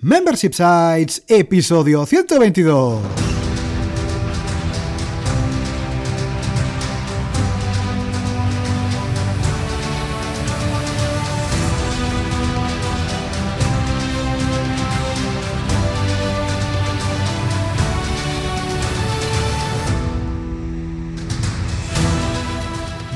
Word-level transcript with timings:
Membership 0.00 0.52
Sites, 0.52 1.24
episodio 1.26 2.06
122. 2.06 3.00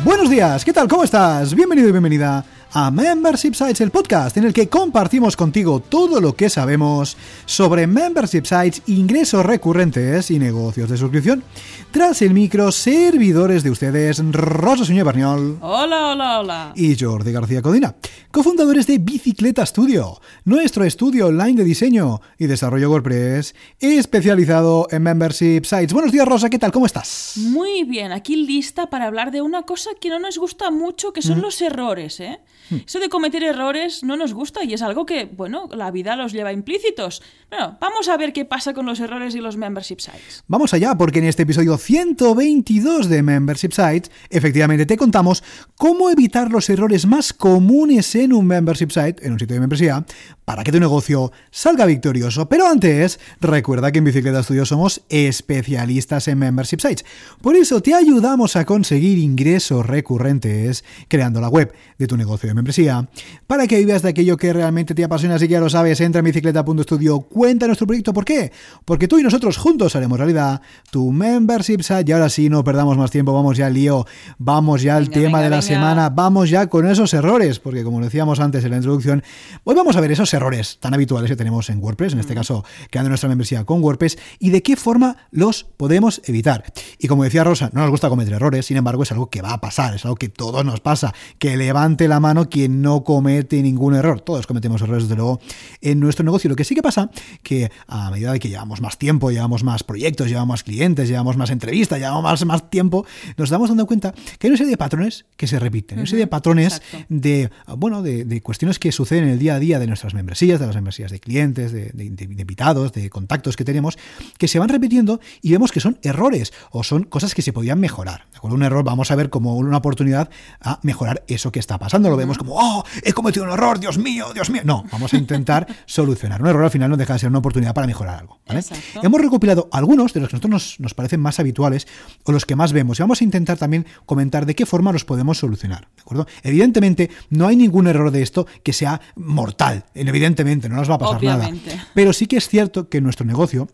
Buenos 0.02 0.28
días, 0.28 0.64
¿qué 0.64 0.72
tal? 0.72 0.88
¿Cómo 0.88 1.04
estás? 1.04 1.54
Bienvenido 1.54 1.88
y 1.88 1.92
bienvenida 1.92 2.44
a 2.74 2.90
Membership 2.90 3.52
Sites, 3.52 3.82
el 3.82 3.90
podcast 3.90 4.36
en 4.38 4.44
el 4.44 4.52
que 4.54 4.68
compartimos 4.68 5.36
contigo 5.36 5.80
todo 5.80 6.20
lo 6.20 6.34
que 6.34 6.48
sabemos 6.48 7.16
sobre 7.44 7.86
Membership 7.86 8.44
Sites, 8.44 8.82
ingresos 8.86 9.44
recurrentes 9.44 10.30
y 10.30 10.38
negocios 10.38 10.88
de 10.88 10.96
suscripción. 10.96 11.44
Tras 11.90 12.22
el 12.22 12.32
micro, 12.32 12.72
servidores 12.72 13.62
de 13.62 13.70
ustedes, 13.70 14.22
Rosa 14.32 14.86
Suñé 14.86 15.02
Barniol. 15.02 15.58
Hola, 15.60 16.12
hola, 16.12 16.40
hola. 16.40 16.72
Y 16.74 16.98
Jordi 16.98 17.32
García 17.32 17.60
Codina, 17.60 17.94
cofundadores 18.30 18.86
de 18.86 18.96
Bicicleta 18.98 19.66
Studio, 19.66 20.20
nuestro 20.44 20.84
estudio 20.84 21.26
online 21.26 21.58
de 21.58 21.64
diseño 21.64 22.22
y 22.38 22.46
desarrollo 22.46 22.90
WordPress, 22.90 23.54
especializado 23.80 24.86
en 24.90 25.02
Membership 25.02 25.64
Sites. 25.64 25.92
Buenos 25.92 26.12
días, 26.12 26.26
Rosa, 26.26 26.48
¿qué 26.48 26.58
tal? 26.58 26.72
¿Cómo 26.72 26.86
estás? 26.86 27.34
Muy 27.36 27.84
bien, 27.84 28.12
aquí 28.12 28.36
lista 28.36 28.88
para 28.88 29.06
hablar 29.06 29.30
de 29.30 29.42
una 29.42 29.62
cosa 29.62 29.90
que 30.00 30.08
no 30.08 30.18
nos 30.18 30.38
gusta 30.38 30.70
mucho, 30.70 31.12
que 31.12 31.20
son 31.20 31.42
los 31.42 31.60
errores, 31.60 32.18
¿eh? 32.20 32.40
Eso 32.70 33.00
de 33.00 33.08
cometer 33.08 33.42
errores 33.42 34.02
no 34.02 34.16
nos 34.16 34.32
gusta 34.32 34.64
y 34.64 34.72
es 34.72 34.82
algo 34.82 35.04
que, 35.04 35.26
bueno, 35.26 35.68
la 35.72 35.90
vida 35.90 36.16
los 36.16 36.32
lleva 36.32 36.52
implícitos. 36.52 37.22
Bueno, 37.50 37.76
vamos 37.80 38.08
a 38.08 38.16
ver 38.16 38.32
qué 38.32 38.44
pasa 38.44 38.72
con 38.72 38.86
los 38.86 39.00
errores 39.00 39.34
y 39.34 39.40
los 39.40 39.56
membership 39.56 39.98
sites. 39.98 40.44
Vamos 40.46 40.72
allá, 40.74 40.94
porque 40.96 41.18
en 41.18 41.26
este 41.26 41.42
episodio 41.42 41.76
122 41.76 43.08
de 43.08 43.22
Membership 43.22 43.72
Sites, 43.72 44.10
efectivamente 44.30 44.86
te 44.86 44.96
contamos 44.96 45.42
cómo 45.76 46.10
evitar 46.10 46.50
los 46.50 46.70
errores 46.70 47.06
más 47.06 47.32
comunes 47.32 48.14
en 48.14 48.32
un 48.32 48.46
membership 48.46 48.90
site, 48.90 49.26
en 49.26 49.32
un 49.32 49.38
sitio 49.38 49.54
de 49.54 49.60
membresía, 49.60 50.04
para 50.44 50.64
que 50.64 50.72
tu 50.72 50.80
negocio 50.80 51.32
salga 51.50 51.86
victorioso. 51.86 52.48
Pero 52.48 52.66
antes, 52.66 53.20
recuerda 53.40 53.92
que 53.92 53.98
en 53.98 54.04
Bicicleta 54.04 54.42
Studio 54.42 54.64
somos 54.64 55.02
especialistas 55.08 56.28
en 56.28 56.38
membership 56.38 56.80
sites. 56.80 57.04
Por 57.40 57.56
eso 57.56 57.80
te 57.80 57.94
ayudamos 57.94 58.56
a 58.56 58.64
conseguir 58.64 59.18
ingresos 59.18 59.86
recurrentes 59.86 60.84
creando 61.08 61.40
la 61.40 61.48
web 61.48 61.72
de 61.98 62.06
tu 62.06 62.16
negocio 62.16 62.48
de 62.52 62.54
membresía 62.54 63.08
para 63.46 63.66
que 63.66 63.78
vivas 63.78 64.02
de 64.02 64.10
aquello 64.10 64.36
que 64.36 64.52
realmente 64.52 64.94
te 64.94 65.04
apasiona. 65.04 65.34
Así 65.36 65.46
que 65.46 65.52
ya 65.52 65.60
lo 65.60 65.70
sabes, 65.70 66.00
entra 66.00 66.20
en 66.20 66.26
bicicleta.studio, 66.26 67.20
cuenta 67.20 67.66
nuestro 67.66 67.86
proyecto. 67.86 68.12
¿Por 68.12 68.24
qué? 68.24 68.52
Porque 68.84 69.08
tú 69.08 69.18
y 69.18 69.22
nosotros 69.22 69.56
juntos 69.56 69.96
haremos 69.96 70.18
realidad 70.18 70.60
tu 70.90 71.10
membership 71.12 71.82
site. 71.82 72.04
Y 72.06 72.12
ahora 72.12 72.28
sí, 72.28 72.48
no 72.48 72.62
perdamos 72.64 72.96
más 72.96 73.10
tiempo, 73.10 73.32
vamos 73.32 73.56
ya 73.56 73.66
al 73.66 73.74
lío, 73.74 74.06
vamos 74.38 74.82
ya 74.82 74.96
al 74.96 75.04
Venga, 75.04 75.14
tema 75.14 75.24
venga, 75.38 75.40
de 75.42 75.50
la 75.50 75.56
venga. 75.56 75.62
semana, 75.62 76.10
vamos 76.10 76.50
ya 76.50 76.66
con 76.66 76.86
esos 76.86 77.12
errores, 77.14 77.58
porque 77.58 77.82
como 77.84 78.00
decíamos 78.00 78.40
antes 78.40 78.64
en 78.64 78.70
la 78.70 78.76
introducción, 78.76 79.22
hoy 79.64 79.74
vamos 79.74 79.96
a 79.96 80.00
ver 80.00 80.12
esos 80.12 80.32
errores 80.34 80.78
tan 80.80 80.94
habituales 80.94 81.30
que 81.30 81.36
tenemos 81.36 81.70
en 81.70 81.78
WordPress, 81.82 82.12
en 82.12 82.20
este 82.20 82.34
caso 82.34 82.64
creando 82.90 83.08
nuestra 83.08 83.28
membresía 83.28 83.64
con 83.64 83.82
WordPress, 83.82 84.18
y 84.38 84.50
de 84.50 84.62
qué 84.62 84.76
forma 84.76 85.16
los 85.30 85.64
podemos 85.64 86.20
evitar. 86.24 86.64
Y 86.98 87.08
como 87.08 87.24
decía 87.24 87.44
Rosa, 87.44 87.70
no 87.72 87.80
nos 87.80 87.90
gusta 87.90 88.08
cometer 88.08 88.34
errores, 88.34 88.66
sin 88.66 88.76
embargo 88.76 89.02
es 89.02 89.12
algo 89.12 89.30
que 89.30 89.42
va 89.42 89.52
a 89.52 89.60
pasar, 89.60 89.94
es 89.94 90.04
algo 90.04 90.16
que 90.16 90.28
todos 90.28 90.64
nos 90.64 90.80
pasa, 90.80 91.14
que 91.38 91.56
levante 91.56 92.08
la 92.08 92.20
mano 92.20 92.41
quien 92.48 92.82
no 92.82 93.04
comete 93.04 93.62
ningún 93.62 93.94
error. 93.94 94.20
Todos 94.20 94.46
cometemos 94.46 94.80
errores, 94.82 95.04
desde 95.04 95.16
luego, 95.16 95.40
en 95.80 96.00
nuestro 96.00 96.24
negocio. 96.24 96.48
Lo 96.50 96.56
que 96.56 96.64
sí 96.64 96.74
que 96.74 96.82
pasa, 96.82 97.10
que 97.42 97.70
a 97.86 98.10
medida 98.10 98.32
de 98.32 98.38
que 98.40 98.48
llevamos 98.48 98.80
más 98.80 98.98
tiempo, 98.98 99.30
llevamos 99.30 99.64
más 99.64 99.82
proyectos, 99.84 100.28
llevamos 100.28 100.48
más 100.48 100.62
clientes, 100.64 101.08
llevamos 101.08 101.36
más 101.36 101.50
entrevistas, 101.50 101.98
llevamos 101.98 102.22
más, 102.22 102.44
más 102.44 102.70
tiempo, 102.70 103.06
nos 103.36 103.50
damos 103.50 103.68
dando 103.68 103.86
cuenta 103.86 104.12
que 104.38 104.46
hay 104.46 104.50
una 104.50 104.58
serie 104.58 104.70
de 104.72 104.76
patrones 104.76 105.24
que 105.36 105.46
se 105.46 105.58
repiten, 105.58 105.98
hay 105.98 106.02
una 106.02 106.08
serie 106.10 106.24
de 106.24 106.28
patrones 106.28 106.76
exacto. 106.76 107.06
de, 107.08 107.50
bueno, 107.76 108.02
de, 108.02 108.24
de 108.24 108.40
cuestiones 108.42 108.78
que 108.78 108.92
suceden 108.92 109.24
en 109.24 109.30
el 109.30 109.38
día 109.38 109.54
a 109.54 109.58
día 109.58 109.78
de 109.78 109.86
nuestras 109.86 110.14
membresías, 110.14 110.60
de 110.60 110.66
las 110.66 110.74
membresías 110.74 111.10
de 111.10 111.20
clientes, 111.20 111.72
de, 111.72 111.90
de- 111.92 112.10
de- 112.10 112.26
de 112.26 112.40
invitados, 112.42 112.92
de 112.92 113.08
contactos 113.10 113.56
que 113.56 113.64
tenemos, 113.64 113.98
que 114.38 114.48
se 114.48 114.58
van 114.58 114.68
repitiendo 114.68 115.20
y 115.40 115.52
vemos 115.52 115.72
que 115.72 115.80
son 115.80 115.98
errores 116.02 116.52
o 116.70 116.82
son 116.84 117.04
cosas 117.04 117.34
que 117.34 117.42
se 117.42 117.52
podían 117.52 117.80
mejorar. 117.80 118.26
¿de 118.30 118.38
acuerdo? 118.38 118.56
Un 118.56 118.62
error 118.62 118.84
vamos 118.84 119.10
a 119.10 119.16
ver 119.16 119.30
como 119.30 119.56
una 119.56 119.76
oportunidad 119.76 120.30
a 120.60 120.80
mejorar 120.82 121.22
eso 121.28 121.52
que 121.52 121.58
está 121.58 121.78
pasando. 121.78 122.10
Lo 122.10 122.16
vemos 122.16 122.31
como, 122.38 122.54
oh, 122.56 122.84
he 123.02 123.12
cometido 123.12 123.44
un 123.44 123.52
error, 123.52 123.78
Dios 123.78 123.98
mío, 123.98 124.32
Dios 124.34 124.50
mío. 124.50 124.62
No, 124.64 124.84
vamos 124.90 125.12
a 125.14 125.16
intentar 125.16 125.66
solucionar. 125.86 126.42
Un 126.42 126.48
error 126.48 126.64
al 126.64 126.70
final 126.70 126.90
no 126.90 126.96
deja 126.96 127.14
de 127.14 127.18
ser 127.20 127.28
una 127.28 127.38
oportunidad 127.38 127.74
para 127.74 127.86
mejorar 127.86 128.20
algo. 128.20 128.40
¿vale? 128.46 128.62
Hemos 129.02 129.20
recopilado 129.20 129.68
algunos 129.72 130.12
de 130.12 130.20
los 130.20 130.28
que 130.28 130.36
a 130.36 130.38
nosotros 130.38 130.50
nos, 130.50 130.80
nos 130.80 130.94
parecen 130.94 131.20
más 131.20 131.38
habituales 131.40 131.86
o 132.24 132.32
los 132.32 132.46
que 132.46 132.56
más 132.56 132.72
vemos. 132.72 132.98
Y 132.98 133.02
vamos 133.02 133.20
a 133.20 133.24
intentar 133.24 133.58
también 133.58 133.86
comentar 134.06 134.46
de 134.46 134.54
qué 134.54 134.66
forma 134.66 134.92
los 134.92 135.04
podemos 135.04 135.38
solucionar. 135.38 135.88
¿De 135.96 136.02
acuerdo? 136.02 136.26
Evidentemente, 136.42 137.10
no 137.30 137.46
hay 137.46 137.56
ningún 137.56 137.86
error 137.86 138.10
de 138.10 138.22
esto 138.22 138.46
que 138.62 138.72
sea 138.72 139.00
mortal. 139.16 139.84
Evidentemente, 139.94 140.68
no 140.68 140.76
nos 140.76 140.90
va 140.90 140.94
a 140.94 140.98
pasar 140.98 141.16
Obviamente. 141.16 141.74
nada. 141.74 141.88
Pero 141.94 142.12
sí 142.12 142.26
que 142.26 142.36
es 142.36 142.48
cierto 142.48 142.88
que 142.88 142.98
en 142.98 143.04
nuestro 143.04 143.26
negocio 143.26 143.68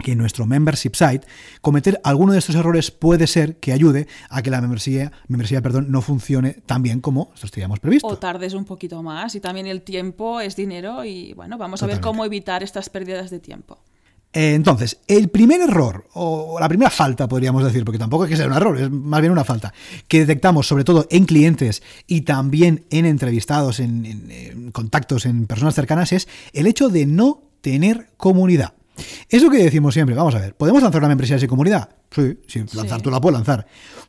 que 0.00 0.12
en 0.12 0.18
nuestro 0.18 0.46
membership 0.46 0.92
site, 0.94 1.26
cometer 1.60 2.00
alguno 2.04 2.32
de 2.32 2.38
estos 2.38 2.54
errores 2.56 2.90
puede 2.90 3.26
ser 3.26 3.56
que 3.56 3.72
ayude 3.72 4.06
a 4.28 4.42
que 4.42 4.50
la 4.50 4.60
membresía, 4.60 5.12
membresía 5.28 5.60
perdón, 5.62 5.86
no 5.90 6.02
funcione 6.02 6.52
tan 6.66 6.82
bien 6.82 7.00
como 7.00 7.28
nosotros 7.30 7.50
teníamos 7.52 7.80
previsto. 7.80 8.08
O 8.08 8.18
tardes 8.18 8.54
un 8.54 8.64
poquito 8.64 9.02
más 9.02 9.34
y 9.34 9.40
también 9.40 9.66
el 9.66 9.82
tiempo 9.82 10.40
es 10.40 10.56
dinero 10.56 11.04
y 11.04 11.32
bueno, 11.34 11.58
vamos 11.58 11.82
a 11.82 11.86
ver 11.86 12.00
cómo 12.00 12.24
evitar 12.24 12.62
estas 12.62 12.88
pérdidas 12.88 13.30
de 13.30 13.38
tiempo. 13.40 13.78
Eh, 14.32 14.54
Entonces, 14.54 14.98
el 15.08 15.28
primer 15.28 15.60
error, 15.60 16.06
o 16.14 16.56
la 16.60 16.68
primera 16.68 16.88
falta, 16.90 17.26
podríamos 17.26 17.64
decir, 17.64 17.84
porque 17.84 17.98
tampoco 17.98 18.24
es 18.24 18.30
que 18.30 18.36
sea 18.36 18.46
un 18.46 18.52
error, 18.52 18.78
es 18.78 18.88
más 18.88 19.20
bien 19.20 19.32
una 19.32 19.42
falta, 19.42 19.74
que 20.06 20.20
detectamos 20.20 20.68
sobre 20.68 20.84
todo 20.84 21.08
en 21.10 21.24
clientes 21.24 21.82
y 22.06 22.20
también 22.20 22.84
en 22.90 23.06
entrevistados, 23.06 23.80
en, 23.80 24.06
en- 24.06 24.30
en 24.30 24.70
contactos, 24.70 25.26
en 25.26 25.46
personas 25.48 25.74
cercanas, 25.74 26.12
es 26.12 26.28
el 26.52 26.68
hecho 26.68 26.88
de 26.90 27.06
no 27.06 27.42
tener 27.60 28.06
comunidad. 28.16 28.74
Es 29.28 29.42
lo 29.42 29.50
que 29.50 29.58
decimos 29.58 29.94
siempre, 29.94 30.14
vamos 30.14 30.34
a 30.34 30.40
ver, 30.40 30.56
¿podemos 30.56 30.82
lanzar 30.82 31.00
una 31.00 31.08
membresía 31.08 31.38
sin 31.38 31.48
comunidad? 31.48 31.88
Sí, 32.10 32.38
sí, 32.46 32.58
lanzar 32.74 32.98
Sí. 32.98 33.02
tú 33.04 33.10
la 33.10 33.20
puedes 33.20 33.34
lanzar. 33.36 33.66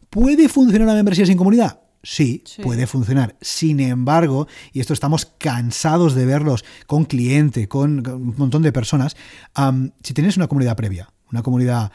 ¿Puede 0.09 0.49
funcionar 0.49 0.87
una 0.87 0.95
membresía 0.95 1.25
sin 1.25 1.37
comunidad? 1.37 1.79
Sí, 2.03 2.41
Sí. 2.45 2.61
puede 2.63 2.87
funcionar. 2.87 3.35
Sin 3.41 3.79
embargo, 3.79 4.47
y 4.73 4.79
esto 4.79 4.93
estamos 4.93 5.25
cansados 5.37 6.15
de 6.15 6.25
verlos 6.25 6.65
con 6.87 7.05
cliente, 7.05 7.67
con, 7.67 8.01
con 8.01 8.13
un 8.15 8.35
montón 8.37 8.63
de 8.63 8.71
personas, 8.71 9.15
si 10.03 10.13
tienes 10.13 10.35
una 10.37 10.47
comunidad 10.47 10.75
previa, 10.75 11.09
una 11.31 11.41
comunidad 11.41 11.91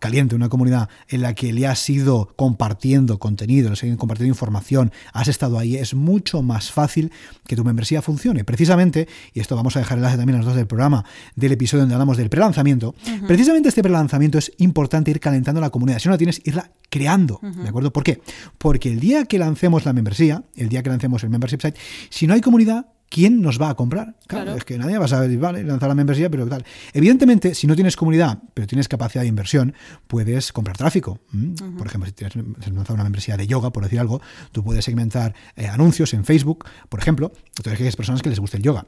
caliente, 0.00 0.34
una 0.34 0.48
comunidad 0.48 0.88
en 1.08 1.22
la 1.22 1.34
que 1.34 1.52
le 1.52 1.66
has 1.66 1.88
ido 1.88 2.32
compartiendo 2.36 3.18
contenido, 3.18 3.68
le 3.68 3.74
has 3.74 3.82
ido 3.84 3.96
compartiendo 3.96 4.32
información, 4.32 4.92
has 5.12 5.28
estado 5.28 5.58
ahí, 5.58 5.76
es 5.76 5.94
mucho 5.94 6.42
más 6.42 6.70
fácil 6.70 7.12
que 7.46 7.56
tu 7.56 7.64
membresía 7.64 8.02
funcione. 8.02 8.44
Precisamente, 8.44 9.08
y 9.34 9.40
esto 9.40 9.56
vamos 9.56 9.76
a 9.76 9.80
dejar 9.80 9.98
enlace 9.98 10.16
también 10.16 10.36
a 10.36 10.38
los 10.38 10.46
dos 10.46 10.56
del 10.56 10.66
programa, 10.66 11.04
del 11.36 11.52
episodio 11.52 11.82
donde 11.82 11.94
hablamos 11.94 12.16
del 12.16 12.30
prelanzamiento, 12.30 12.94
precisamente 13.26 13.68
este 13.68 13.82
prelanzamiento 13.82 14.38
es 14.38 14.52
importante 14.58 15.10
ir 15.10 15.20
calentando 15.20 15.60
la 15.60 15.70
comunidad. 15.70 15.98
Si 15.98 16.08
no 16.08 16.12
la 16.12 16.18
tienes, 16.18 16.40
irla 16.44 16.70
creando, 16.88 17.40
¿de 17.42 17.68
acuerdo? 17.68 17.92
¿Por 17.92 18.04
qué? 18.04 18.20
Porque 18.58 18.90
el 18.90 19.00
día 19.00 19.24
que 19.24 19.38
lancemos 19.38 19.84
la 19.84 19.92
membresía, 19.92 20.44
el 20.56 20.68
día 20.68 20.82
que 20.82 20.90
lancemos 20.90 21.24
el 21.24 21.30
membership 21.30 21.60
site, 21.60 21.78
si 22.10 22.26
no 22.26 22.34
hay 22.34 22.40
comunidad, 22.40 22.86
¿quién 23.12 23.42
nos 23.42 23.60
va 23.60 23.68
a 23.70 23.74
comprar? 23.74 24.16
Claro, 24.26 24.44
Claro. 24.44 24.58
es 24.58 24.64
que 24.64 24.78
nadie 24.78 24.96
va 24.98 25.04
a 25.04 25.08
saber, 25.08 25.36
vale, 25.38 25.62
lanzar 25.62 25.88
la 25.88 25.94
membresía, 25.94 26.30
pero 26.30 26.46
tal. 26.46 26.64
Evidentemente, 26.94 27.54
si 27.54 27.66
no 27.66 27.74
tienes 27.74 27.94
comunidad, 27.96 28.38
pero 28.54 28.66
tienes 28.66 28.88
capacidad 28.88 29.22
de 29.22 29.28
inversión, 29.28 29.74
puedes 30.06 30.52
comprar 30.52 30.76
tráfico. 30.76 31.18
¿m? 31.34 31.54
Por 31.76 31.86
ejemplo, 31.86 32.06
si 32.08 32.12
tienes 32.14 32.32
si 32.32 32.70
lanzado 32.70 32.94
una 32.94 33.04
membresía 33.04 33.36
de 33.36 33.46
yoga, 33.46 33.70
por 33.70 33.82
decir 33.84 34.00
algo, 34.00 34.22
tú 34.52 34.64
puedes 34.64 34.84
segmentar 34.84 35.34
eh, 35.56 35.66
anuncios 35.66 36.14
en 36.14 36.24
Facebook, 36.24 36.64
por 36.88 37.00
ejemplo, 37.00 37.32
entonces 37.56 37.80
hay 37.80 37.92
personas 37.92 38.22
que 38.22 38.30
les 38.30 38.38
guste 38.40 38.56
el 38.56 38.62
yoga. 38.62 38.86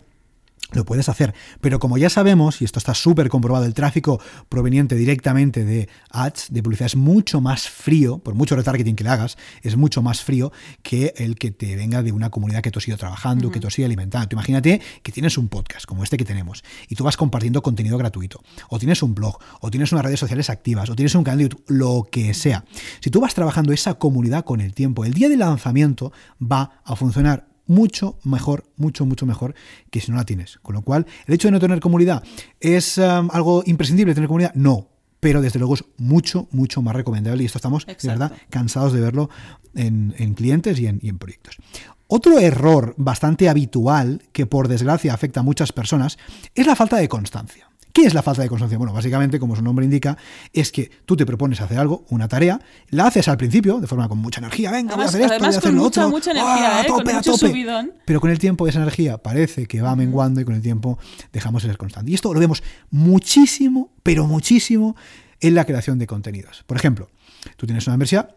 Lo 0.75 0.85
puedes 0.85 1.09
hacer, 1.09 1.35
pero 1.61 1.79
como 1.79 1.99
ya 1.99 2.11
sabemos, 2.11 2.61
y 2.61 2.65
esto 2.65 2.79
está 2.79 2.95
súper 2.95 3.29
comprobado, 3.29 3.65
el 3.65 3.75
tráfico 3.75 4.21
proveniente 4.49 4.97
directamente 4.97 5.65
de 5.65 5.89
ads, 6.11 6.49
de 6.51 6.63
publicidad, 6.63 6.87
es 6.87 6.97
mucho 6.97 7.41
más 7.41 7.69
frío, 7.69 8.19
por 8.19 8.35
mucho 8.35 8.57
retargeting 8.57 8.97
que 8.97 9.05
le 9.05 9.11
hagas, 9.11 9.37
es 9.63 9.77
mucho 9.77 10.03
más 10.03 10.23
frío 10.23 10.53
que 10.83 11.15
el 11.17 11.37
que 11.37 11.51
te 11.51 11.77
venga 11.77 12.03
de 12.03 12.13
una 12.13 12.31
comunidad 12.31 12.63
que 12.63 12.71
tú 12.71 12.81
has 12.81 12.89
ido 12.89 12.97
trabajando, 12.97 13.51
que 13.51 13.61
tú 13.61 13.69
has 13.69 13.79
ido 13.79 13.87
alimentando. 13.87 14.29
Tú 14.29 14.35
imagínate 14.37 14.81
que 15.03 15.13
tienes 15.13 15.39
un 15.39 15.49
podcast 15.49 15.87
como 15.87 16.03
este 16.03 16.17
que 16.17 16.25
tenemos 16.25 16.65
y 16.89 16.97
tú 16.97 17.05
vas 17.05 17.17
compartiendo 17.17 17.63
contenido 17.63 17.97
gratuito, 17.97 18.43
o 18.69 18.79
tienes 18.79 19.03
un 19.03 19.15
blog, 19.15 19.39
o 19.61 19.71
tienes 19.71 19.93
unas 19.93 20.05
redes 20.05 20.21
sociales 20.21 20.51
activas, 20.51 20.91
o 20.91 20.97
tienes 20.97 21.15
un 21.15 21.25
canal 21.25 21.39
de 21.39 21.45
YouTube, 21.45 21.65
lo 21.69 22.07
que 22.11 22.35
sea. 22.35 22.65
Si 23.01 23.11
tú 23.11 23.21
vas 23.21 23.35
trabajando 23.35 23.73
esa 23.73 23.95
comunidad 23.95 24.45
con 24.45 24.61
el 24.61 24.75
tiempo, 24.75 25.05
el 25.05 25.15
día 25.15 25.29
del 25.29 25.39
lanzamiento 25.39 26.13
va 26.41 26.81
a 26.85 26.97
funcionar 26.97 27.54
mucho 27.67 28.19
mejor, 28.25 28.65
mucho, 28.77 29.07
mucho 29.07 29.27
mejor 29.27 29.55
que 29.91 30.01
si 30.01 30.11
no 30.11 30.17
la 30.17 30.25
tienes. 30.25 30.59
Con 30.63 30.75
lo 30.75 30.83
cual, 30.83 31.07
el 31.27 31.35
hecho 31.35 31.49
de 31.49 31.53
no 31.53 31.61
tener 31.61 31.81
comunidad, 31.81 32.23
¿es 32.61 32.99
um, 32.99 33.29
algo 33.33 33.63
imprescindible 33.67 34.15
tener 34.15 34.29
comunidad? 34.29 34.55
No. 34.55 34.89
pero 35.21 35.41
desde 35.41 35.59
luego 35.59 35.75
es 35.75 35.85
mucho, 35.97 36.49
mucho 36.51 36.83
más 36.83 36.95
recomendable 36.95 37.43
y 37.43 37.47
esto 37.47 37.57
estamos, 37.57 37.87
de 37.87 37.97
verdad, 38.09 38.33
cansados 38.51 38.93
de 38.93 39.01
verlo 39.01 39.31
en, 39.75 40.35
clientes 40.35 40.79
y 40.79 40.87
en, 40.87 40.99
y 41.03 41.09
en 41.09 41.19
proyectos. 41.19 41.57
Otro 42.09 42.39
error 42.39 42.95
bastante 42.99 43.49
habitual 43.49 44.23
que 44.33 44.45
por 44.45 44.69
desgracia 44.69 45.15
afecta 45.15 45.41
a 45.41 45.43
muchas 45.43 45.73
personas 45.73 46.19
es 46.55 46.67
la 46.67 46.77
falta 46.77 46.97
de 46.99 47.09
constancia. 47.09 47.71
¿Qué 47.95 48.07
es 48.07 48.13
la 48.13 48.23
falta 48.23 48.43
de 48.43 48.49
constancia? 48.49 48.77
Bueno, 48.77 48.93
básicamente, 48.93 49.39
como 49.39 49.55
su 49.55 49.63
nombre 49.63 49.85
indica, 49.85 50.19
es 50.53 50.73
que 50.73 50.91
tú 51.07 51.15
te 51.15 51.25
propones 51.25 51.61
hacer 51.61 51.79
algo, 51.79 52.05
una 52.09 52.27
tarea, 52.27 52.61
la 52.89 53.07
haces 53.07 53.29
al 53.29 53.37
principio 53.37 53.79
de 53.79 53.87
forma 53.87 54.09
con 54.09 54.19
mucha 54.19 54.41
energía, 54.41 54.73
venga, 54.73 54.97
voy 54.97 55.05
a 55.05 55.07
hacer 55.07 55.23
esto, 55.23 55.39
voy 55.39 55.47
a 55.47 55.59
hacer 55.59 55.73
lo 55.73 55.85
otro, 55.85 56.11
mucha 56.11 56.33
energía, 56.33 56.83
¿eh? 56.83 56.87
tope, 56.89 57.05
con 57.05 57.15
mucho 57.15 57.37
Subidón. 57.37 57.93
pero 58.05 58.21
con 58.21 58.33
el 58.33 58.41
tiempo 58.41 58.67
esa 58.67 58.81
energía 58.81 59.19
parece 59.19 59.67
que 59.67 59.81
va 59.81 59.95
menguando 59.95 60.41
y 60.41 60.45
con 60.45 60.57
el 60.57 60.61
tiempo 60.61 60.99
dejamos 61.33 61.63
de 61.63 61.69
ser 61.69 61.79
constante. 61.79 62.11
Y 62.11 62.15
esto 62.15 62.35
lo 62.35 62.41
vemos 62.41 62.65
muchísimo, 62.91 63.93
pero 64.03 64.27
muchísimo 64.27 64.97
en 65.39 65.55
la 65.55 65.65
creación 65.65 65.97
de 66.01 66.09
contenidos. 66.09 66.65
Por 66.67 66.77
ejemplo, 66.77 67.11
tú 67.57 67.65
tienes 67.67 67.87
una 67.87 67.95
universidad 67.95 68.35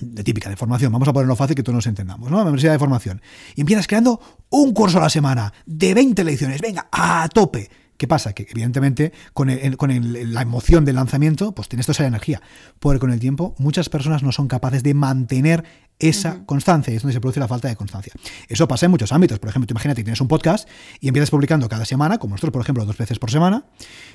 de 0.00 0.24
típica 0.24 0.50
de 0.50 0.56
formación, 0.56 0.90
vamos 0.90 1.06
a 1.06 1.12
ponerlo 1.12 1.36
fácil 1.36 1.54
que 1.54 1.62
todos 1.62 1.76
nos 1.76 1.86
entendamos, 1.86 2.32
¿no? 2.32 2.42
Membresía 2.42 2.72
de 2.72 2.80
formación. 2.80 3.22
Y 3.54 3.60
empiezas 3.60 3.86
creando 3.86 4.20
un 4.50 4.72
curso 4.74 4.98
a 4.98 5.02
la 5.02 5.08
semana 5.08 5.52
de 5.66 5.94
20 5.94 6.24
lecciones, 6.24 6.60
venga, 6.60 6.88
a 6.90 7.28
tope. 7.28 7.70
¿Qué 8.02 8.08
pasa? 8.08 8.32
Que 8.32 8.48
evidentemente 8.50 9.12
con, 9.32 9.46
la 9.46 10.42
emoción 10.42 10.84
del 10.84 10.96
lanzamiento, 10.96 11.54
pues 11.54 11.68
tienes 11.68 11.86
toda 11.86 11.92
esa 11.92 12.04
energía. 12.04 12.42
Porque 12.80 12.98
con 12.98 13.12
el 13.12 13.20
tiempo 13.20 13.54
muchas 13.58 13.88
personas 13.88 14.24
no 14.24 14.32
son 14.32 14.48
capaces 14.48 14.82
de 14.82 14.92
mantener 14.92 15.62
esa 16.00 16.44
constancia 16.44 16.92
y 16.92 16.96
es 16.96 17.02
donde 17.02 17.12
se 17.12 17.20
produce 17.20 17.38
la 17.38 17.46
falta 17.46 17.68
de 17.68 17.76
constancia. 17.76 18.12
Eso 18.48 18.66
pasa 18.66 18.86
en 18.86 18.90
muchos 18.90 19.12
ámbitos. 19.12 19.38
Por 19.38 19.50
ejemplo, 19.50 19.68
tú 19.68 19.74
imagínate 19.74 20.00
que 20.00 20.04
tienes 20.06 20.20
un 20.20 20.26
podcast 20.26 20.68
y 20.98 21.06
empiezas 21.06 21.30
publicando 21.30 21.68
cada 21.68 21.84
semana, 21.84 22.18
como 22.18 22.34
nosotros, 22.34 22.52
por 22.52 22.62
ejemplo, 22.62 22.84
dos 22.84 22.98
veces 22.98 23.20
por 23.20 23.30
semana, 23.30 23.66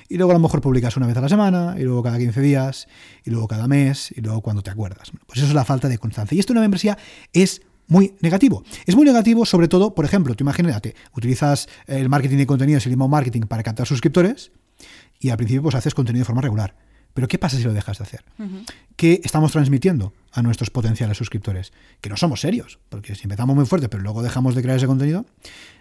y 0.06 0.18
luego 0.18 0.32
a 0.32 0.34
lo 0.34 0.40
mejor 0.40 0.60
publicas 0.60 0.94
una 0.98 1.06
vez 1.06 1.16
a 1.16 1.22
la 1.22 1.30
semana, 1.30 1.76
y 1.78 1.84
luego 1.84 2.02
cada 2.02 2.18
15 2.18 2.42
días, 2.42 2.88
y 3.24 3.30
luego 3.30 3.48
cada 3.48 3.68
mes, 3.68 4.12
y 4.14 4.20
luego 4.20 4.42
cuando 4.42 4.60
te 4.60 4.68
acuerdas. 4.68 5.12
Pues 5.26 5.38
eso 5.38 5.48
es 5.48 5.54
la 5.54 5.64
falta 5.64 5.88
de 5.88 5.96
constancia. 5.96 6.36
Y 6.36 6.40
esto 6.40 6.52
en 6.52 6.58
una 6.58 6.64
membresía 6.64 6.98
es 7.32 7.62
muy 7.88 8.14
negativo. 8.20 8.62
Es 8.86 8.94
muy 8.94 9.04
negativo, 9.04 9.44
sobre 9.44 9.66
todo, 9.66 9.94
por 9.94 10.04
ejemplo, 10.04 10.34
tú 10.34 10.44
imagínate, 10.44 10.94
utilizas 11.16 11.68
el 11.86 12.08
marketing 12.08 12.36
de 12.36 12.46
contenidos 12.46 12.86
el 12.86 12.92
email 12.92 13.10
marketing 13.10 13.42
para 13.42 13.62
captar 13.62 13.86
suscriptores 13.86 14.52
y 15.18 15.30
al 15.30 15.36
principio 15.36 15.62
pues 15.62 15.74
haces 15.74 15.94
contenido 15.94 16.22
de 16.22 16.26
forma 16.26 16.42
regular. 16.42 16.76
Pero 17.14 17.26
¿qué 17.26 17.38
pasa 17.38 17.56
si 17.56 17.64
lo 17.64 17.72
dejas 17.72 17.98
de 17.98 18.04
hacer? 18.04 18.24
¿Qué 18.94 19.20
estamos 19.24 19.50
transmitiendo 19.50 20.12
a 20.30 20.42
nuestros 20.42 20.70
potenciales 20.70 21.16
suscriptores? 21.16 21.72
Que 22.00 22.10
no 22.10 22.16
somos 22.16 22.40
serios, 22.40 22.78
porque 22.90 23.14
si 23.16 23.22
empezamos 23.24 23.56
muy 23.56 23.66
fuerte 23.66 23.88
pero 23.88 24.02
luego 24.02 24.22
dejamos 24.22 24.54
de 24.54 24.62
crear 24.62 24.76
ese 24.76 24.86
contenido, 24.86 25.26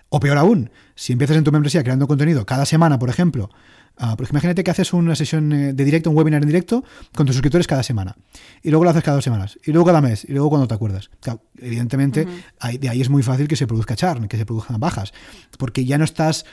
o 0.09 0.19
peor 0.19 0.38
aún, 0.38 0.71
si 0.95 1.13
empiezas 1.13 1.38
en 1.38 1.44
tu 1.44 1.51
membresía 1.51 1.83
creando 1.83 2.07
contenido 2.07 2.45
cada 2.45 2.65
semana, 2.65 2.98
por 2.98 3.09
ejemplo, 3.09 3.50
Ah, 3.98 4.16
porque 4.16 4.32
imagínate 4.32 4.64
que 4.64 4.70
haces 4.70 4.94
una 4.94 5.16
sesión 5.16 5.52
eh, 5.52 5.74
de 5.74 5.86
directo, 5.86 6.10
un 6.10 6.18
webinar 6.18 6.44
en 6.44 6.48
directo 6.48 6.84
con 7.16 7.26
tus 7.26 7.36
suscriptores 7.36 7.66
cada 7.66 7.82
semana. 7.82 8.16
Y 8.62 8.70
luego 8.70 8.84
lo 8.84 8.92
haces 8.92 9.04
cada 9.04 9.16
dos 9.16 9.24
semanas. 9.24 9.58
Y 9.66 9.72
luego 9.72 9.88
cada 9.88 10.02
mes. 10.02 10.26
Y 10.26 10.34
luego 10.34 10.50
cuando 10.50 10.68
te 10.68 10.74
acuerdas. 10.76 11.10
evidentemente, 11.58 12.28
de 12.80 12.90
ahí 12.90 13.02
es 13.02 13.10
muy 13.10 13.24
fácil 13.24 13.48
que 13.48 13.56
se 13.56 13.66
produzca 13.66 13.96
charn, 13.96 14.28
que 14.28 14.38
se 14.38 14.46
produzcan 14.46 14.80
bajas. 14.80 15.14
Porque 15.58 15.86
ya 15.86 15.98
no 15.98 16.04
estás 16.04 16.46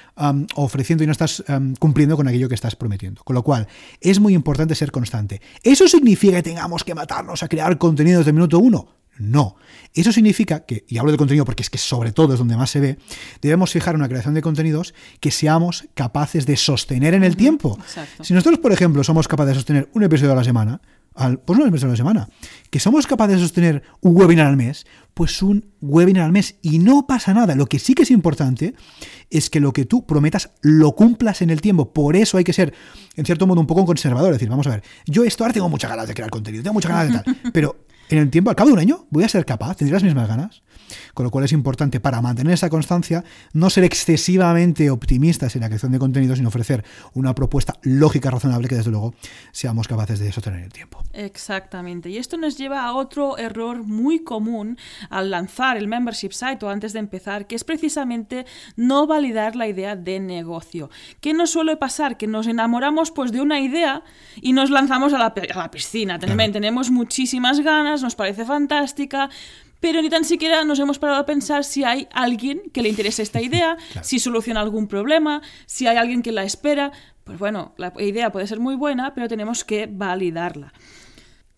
ofreciendo 0.54 1.04
y 1.04 1.06
no 1.06 1.12
estás 1.12 1.44
cumpliendo 1.78 2.16
con 2.16 2.28
aquello 2.28 2.48
que 2.48 2.54
estás 2.54 2.76
prometiendo. 2.76 3.22
Con 3.24 3.34
lo 3.34 3.42
cual, 3.42 3.68
es 4.00 4.20
muy 4.20 4.34
importante 4.34 4.74
ser 4.74 4.90
constante. 4.90 5.40
¿Eso 5.62 5.88
significa 5.88 6.36
que 6.36 6.42
tengamos 6.42 6.84
que 6.84 6.94
matarnos 6.94 7.42
a 7.42 7.48
crear 7.48 7.76
contenidos 7.78 8.26
de 8.26 8.32
minuto 8.32 8.58
uno? 8.58 8.88
No. 9.18 9.56
Eso 9.92 10.12
significa 10.12 10.64
que, 10.64 10.84
y 10.88 10.98
hablo 10.98 11.12
de 11.12 11.18
contenido 11.18 11.44
porque 11.44 11.62
es 11.62 11.70
que 11.70 11.78
sobre 11.78 12.12
todo 12.12 12.32
es 12.32 12.38
donde 12.38 12.56
más 12.56 12.70
se 12.70 12.80
ve, 12.80 12.98
debemos 13.40 13.70
fijar 13.70 13.94
una 13.94 14.08
creación 14.08 14.34
de 14.34 14.42
contenidos 14.42 14.94
que 15.20 15.30
seamos 15.30 15.84
capaces 15.94 16.46
de 16.46 16.56
sostener 16.56 17.14
en 17.14 17.22
el 17.22 17.36
tiempo. 17.36 17.78
Si 18.20 18.34
nosotros, 18.34 18.58
por 18.58 18.72
ejemplo, 18.72 19.04
somos 19.04 19.28
capaces 19.28 19.50
de 19.50 19.54
sostener 19.54 19.88
un 19.94 20.02
episodio 20.02 20.32
a 20.32 20.36
la 20.36 20.44
semana, 20.44 20.80
pues 21.14 21.58
no 21.58 21.64
un 21.64 21.68
episodio 21.68 21.90
a 21.90 21.92
la 21.92 21.96
semana, 21.96 22.28
que 22.70 22.80
somos 22.80 23.06
capaces 23.06 23.36
de 23.36 23.42
sostener 23.42 23.82
un 24.00 24.16
webinar 24.16 24.48
al 24.48 24.56
mes, 24.56 24.84
pues 25.14 25.42
un 25.42 25.72
webinar 25.80 26.24
al 26.24 26.32
mes 26.32 26.56
y 26.60 26.80
no 26.80 27.06
pasa 27.06 27.32
nada. 27.32 27.54
Lo 27.54 27.66
que 27.66 27.78
sí 27.78 27.94
que 27.94 28.02
es 28.02 28.10
importante 28.10 28.74
es 29.30 29.48
que 29.48 29.60
lo 29.60 29.72
que 29.72 29.84
tú 29.84 30.04
prometas 30.06 30.50
lo 30.60 30.92
cumplas 30.92 31.40
en 31.40 31.50
el 31.50 31.60
tiempo. 31.60 31.92
Por 31.92 32.16
eso 32.16 32.36
hay 32.36 32.44
que 32.44 32.52
ser, 32.52 32.74
en 33.14 33.24
cierto 33.24 33.46
modo, 33.46 33.60
un 33.60 33.66
poco 33.68 33.86
conservador. 33.86 34.30
Es 34.30 34.36
decir, 34.36 34.48
vamos 34.48 34.66
a 34.66 34.70
ver, 34.70 34.82
yo 35.06 35.22
esto 35.24 35.44
ahora 35.44 35.54
tengo 35.54 35.68
muchas 35.68 35.90
ganas 35.90 36.08
de 36.08 36.14
crear 36.14 36.30
contenido, 36.30 36.64
tengo 36.64 36.74
muchas 36.74 36.90
ganas 36.90 37.12
de 37.12 37.32
tal, 37.32 37.36
pero 37.52 37.84
en 38.08 38.18
el 38.18 38.30
tiempo, 38.30 38.50
al 38.50 38.56
cabo 38.56 38.68
de 38.68 38.74
un 38.74 38.80
año, 38.80 39.06
voy 39.10 39.24
a 39.24 39.28
ser 39.28 39.44
capaz, 39.44 39.76
tendré 39.76 39.94
las 39.94 40.02
mismas 40.02 40.28
ganas. 40.28 40.62
Con 41.14 41.24
lo 41.24 41.30
cual 41.30 41.44
es 41.44 41.52
importante 41.52 42.00
para 42.00 42.20
mantener 42.20 42.54
esa 42.54 42.68
constancia 42.68 43.24
no 43.52 43.70
ser 43.70 43.84
excesivamente 43.84 44.90
optimistas 44.90 45.54
en 45.54 45.62
la 45.62 45.68
creación 45.68 45.92
de 45.92 45.98
contenidos, 45.98 46.38
sino 46.38 46.48
ofrecer 46.48 46.84
una 47.14 47.34
propuesta 47.34 47.74
lógica, 47.82 48.30
razonable 48.30 48.68
que 48.68 48.74
desde 48.74 48.90
luego 48.90 49.14
seamos 49.52 49.88
capaces 49.88 50.18
de 50.18 50.32
sostener 50.32 50.64
el 50.64 50.72
tiempo. 50.72 51.02
Exactamente. 51.12 52.10
Y 52.10 52.18
esto 52.18 52.36
nos 52.36 52.58
lleva 52.58 52.84
a 52.84 52.92
otro 52.92 53.38
error 53.38 53.84
muy 53.84 54.20
común 54.20 54.76
al 55.08 55.30
lanzar 55.30 55.76
el 55.76 55.88
membership 55.88 56.32
site 56.32 56.64
o 56.64 56.68
antes 56.68 56.92
de 56.92 56.98
empezar, 56.98 57.46
que 57.46 57.54
es 57.54 57.64
precisamente 57.64 58.44
no 58.76 59.06
validar 59.06 59.56
la 59.56 59.68
idea 59.68 59.96
de 59.96 60.20
negocio. 60.20 60.90
¿Qué 61.20 61.32
nos 61.32 61.50
suele 61.50 61.76
pasar? 61.76 62.16
Que 62.16 62.26
nos 62.26 62.46
enamoramos 62.46 63.10
pues 63.10 63.32
de 63.32 63.40
una 63.40 63.60
idea 63.60 64.02
y 64.40 64.52
nos 64.52 64.70
lanzamos 64.70 65.12
a 65.12 65.18
la, 65.18 65.70
piscina. 65.70 66.18
Tenemos 66.18 66.90
muchísimas 66.90 67.60
ganas, 67.60 67.93
nos 68.02 68.14
parece 68.14 68.44
fantástica, 68.44 69.30
pero 69.80 70.00
ni 70.00 70.08
tan 70.08 70.24
siquiera 70.24 70.64
nos 70.64 70.78
hemos 70.78 70.98
parado 70.98 71.20
a 71.20 71.26
pensar 71.26 71.64
si 71.64 71.84
hay 71.84 72.08
alguien 72.12 72.62
que 72.72 72.82
le 72.82 72.88
interese 72.88 73.22
esta 73.22 73.42
idea, 73.42 73.76
si 74.02 74.18
soluciona 74.18 74.60
algún 74.60 74.86
problema, 74.86 75.42
si 75.66 75.86
hay 75.86 75.96
alguien 75.96 76.22
que 76.22 76.32
la 76.32 76.44
espera. 76.44 76.92
Pues 77.24 77.38
bueno, 77.38 77.72
la 77.76 77.92
idea 77.98 78.32
puede 78.32 78.46
ser 78.46 78.60
muy 78.60 78.76
buena, 78.76 79.14
pero 79.14 79.28
tenemos 79.28 79.64
que 79.64 79.86
validarla. 79.90 80.72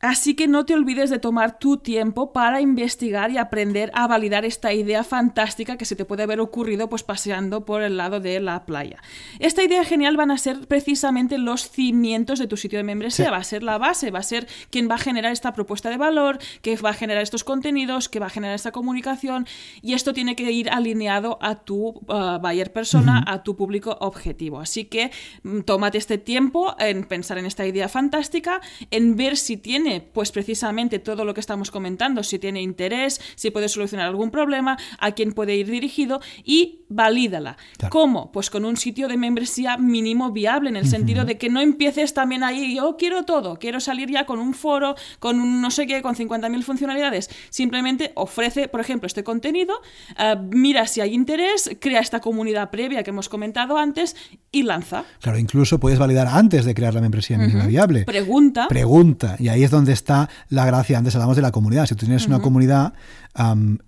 Así 0.00 0.34
que 0.34 0.46
no 0.46 0.66
te 0.66 0.74
olvides 0.74 1.08
de 1.08 1.18
tomar 1.18 1.58
tu 1.58 1.78
tiempo 1.78 2.32
para 2.32 2.60
investigar 2.60 3.30
y 3.30 3.38
aprender 3.38 3.90
a 3.94 4.06
validar 4.06 4.44
esta 4.44 4.74
idea 4.74 5.04
fantástica 5.04 5.78
que 5.78 5.86
se 5.86 5.96
te 5.96 6.04
puede 6.04 6.22
haber 6.22 6.38
ocurrido 6.38 6.90
pues 6.90 7.02
paseando 7.02 7.64
por 7.64 7.80
el 7.80 7.96
lado 7.96 8.20
de 8.20 8.38
la 8.40 8.66
playa. 8.66 9.02
Esta 9.38 9.62
idea 9.62 9.84
genial 9.84 10.18
van 10.18 10.30
a 10.30 10.36
ser 10.36 10.68
precisamente 10.68 11.38
los 11.38 11.70
cimientos 11.70 12.38
de 12.38 12.46
tu 12.46 12.58
sitio 12.58 12.78
de 12.78 12.82
membresía, 12.82 13.30
va 13.30 13.38
a 13.38 13.44
ser 13.44 13.62
la 13.62 13.78
base, 13.78 14.10
va 14.10 14.18
a 14.18 14.22
ser 14.22 14.46
quien 14.68 14.88
va 14.88 14.96
a 14.96 14.98
generar 14.98 15.32
esta 15.32 15.54
propuesta 15.54 15.88
de 15.88 15.96
valor, 15.96 16.38
que 16.60 16.76
va 16.76 16.90
a 16.90 16.94
generar 16.94 17.22
estos 17.22 17.42
contenidos, 17.42 18.10
que 18.10 18.20
va 18.20 18.26
a 18.26 18.30
generar 18.30 18.54
esta 18.54 18.72
comunicación 18.72 19.46
y 19.80 19.94
esto 19.94 20.12
tiene 20.12 20.36
que 20.36 20.52
ir 20.52 20.68
alineado 20.68 21.38
a 21.40 21.54
tu 21.54 21.88
uh, 21.88 22.38
buyer 22.42 22.70
persona, 22.70 23.24
a 23.26 23.42
tu 23.42 23.56
público 23.56 23.96
objetivo. 24.00 24.60
Así 24.60 24.84
que 24.84 25.10
mm, 25.42 25.60
tómate 25.60 25.96
este 25.96 26.18
tiempo 26.18 26.76
en 26.78 27.04
pensar 27.04 27.38
en 27.38 27.46
esta 27.46 27.66
idea 27.66 27.88
fantástica, 27.88 28.60
en 28.90 29.16
ver 29.16 29.38
si 29.38 29.56
tiene 29.86 30.00
pues 30.00 30.32
precisamente 30.32 30.98
todo 30.98 31.24
lo 31.24 31.32
que 31.32 31.40
estamos 31.40 31.70
comentando, 31.70 32.22
si 32.22 32.38
tiene 32.38 32.60
interés, 32.60 33.20
si 33.36 33.50
puede 33.50 33.68
solucionar 33.68 34.06
algún 34.06 34.30
problema, 34.30 34.76
a 34.98 35.12
quién 35.12 35.32
puede 35.32 35.54
ir 35.54 35.70
dirigido 35.70 36.20
y 36.44 36.80
valídala. 36.88 37.56
¿Cómo? 37.90 38.32
Pues 38.32 38.50
con 38.50 38.64
un 38.64 38.76
sitio 38.76 39.06
de 39.08 39.16
membresía 39.16 39.76
mínimo 39.76 40.32
viable, 40.32 40.70
en 40.70 40.76
el 40.76 40.88
sentido 40.88 41.24
de 41.24 41.38
que 41.38 41.48
no 41.48 41.60
empieces 41.60 42.14
también 42.14 42.42
ahí, 42.42 42.76
yo 42.76 42.96
quiero 42.96 43.24
todo, 43.24 43.58
quiero 43.58 43.80
salir 43.80 44.10
ya 44.10 44.26
con 44.26 44.38
un 44.38 44.54
foro, 44.54 44.94
con 45.18 45.40
un 45.40 45.60
no 45.60 45.70
sé 45.70 45.86
qué, 45.86 46.02
con 46.02 46.14
50.000 46.16 46.62
funcionalidades. 46.62 47.30
Simplemente 47.50 48.12
ofrece, 48.14 48.68
por 48.68 48.80
ejemplo, 48.80 49.06
este 49.06 49.22
contenido, 49.22 49.74
eh, 50.18 50.36
mira 50.50 50.86
si 50.86 51.00
hay 51.00 51.14
interés, 51.14 51.70
crea 51.80 52.00
esta 52.00 52.20
comunidad 52.20 52.70
previa 52.70 53.02
que 53.02 53.10
hemos 53.10 53.28
comentado 53.28 53.78
antes 53.78 54.16
y 54.50 54.62
lanza. 54.64 55.04
Claro, 55.20 55.38
incluso 55.38 55.78
puedes 55.78 55.98
validar 55.98 56.26
antes 56.28 56.64
de 56.64 56.74
crear 56.74 56.94
la 56.94 57.00
membresía 57.00 57.38
mínima 57.38 57.66
viable. 57.66 58.04
Pregunta. 58.04 58.66
Pregunta. 58.68 59.36
Y 59.38 59.48
ahí 59.48 59.64
es 59.64 59.70
donde 59.70 59.75
está 59.92 60.28
la 60.48 60.66
gracia. 60.66 60.98
Antes 60.98 61.14
hablamos 61.14 61.36
de 61.36 61.42
la 61.42 61.52
comunidad. 61.52 61.86
Si 61.86 61.94
tú 61.94 62.06
tienes 62.06 62.26
una 62.26 62.40
comunidad, 62.40 62.94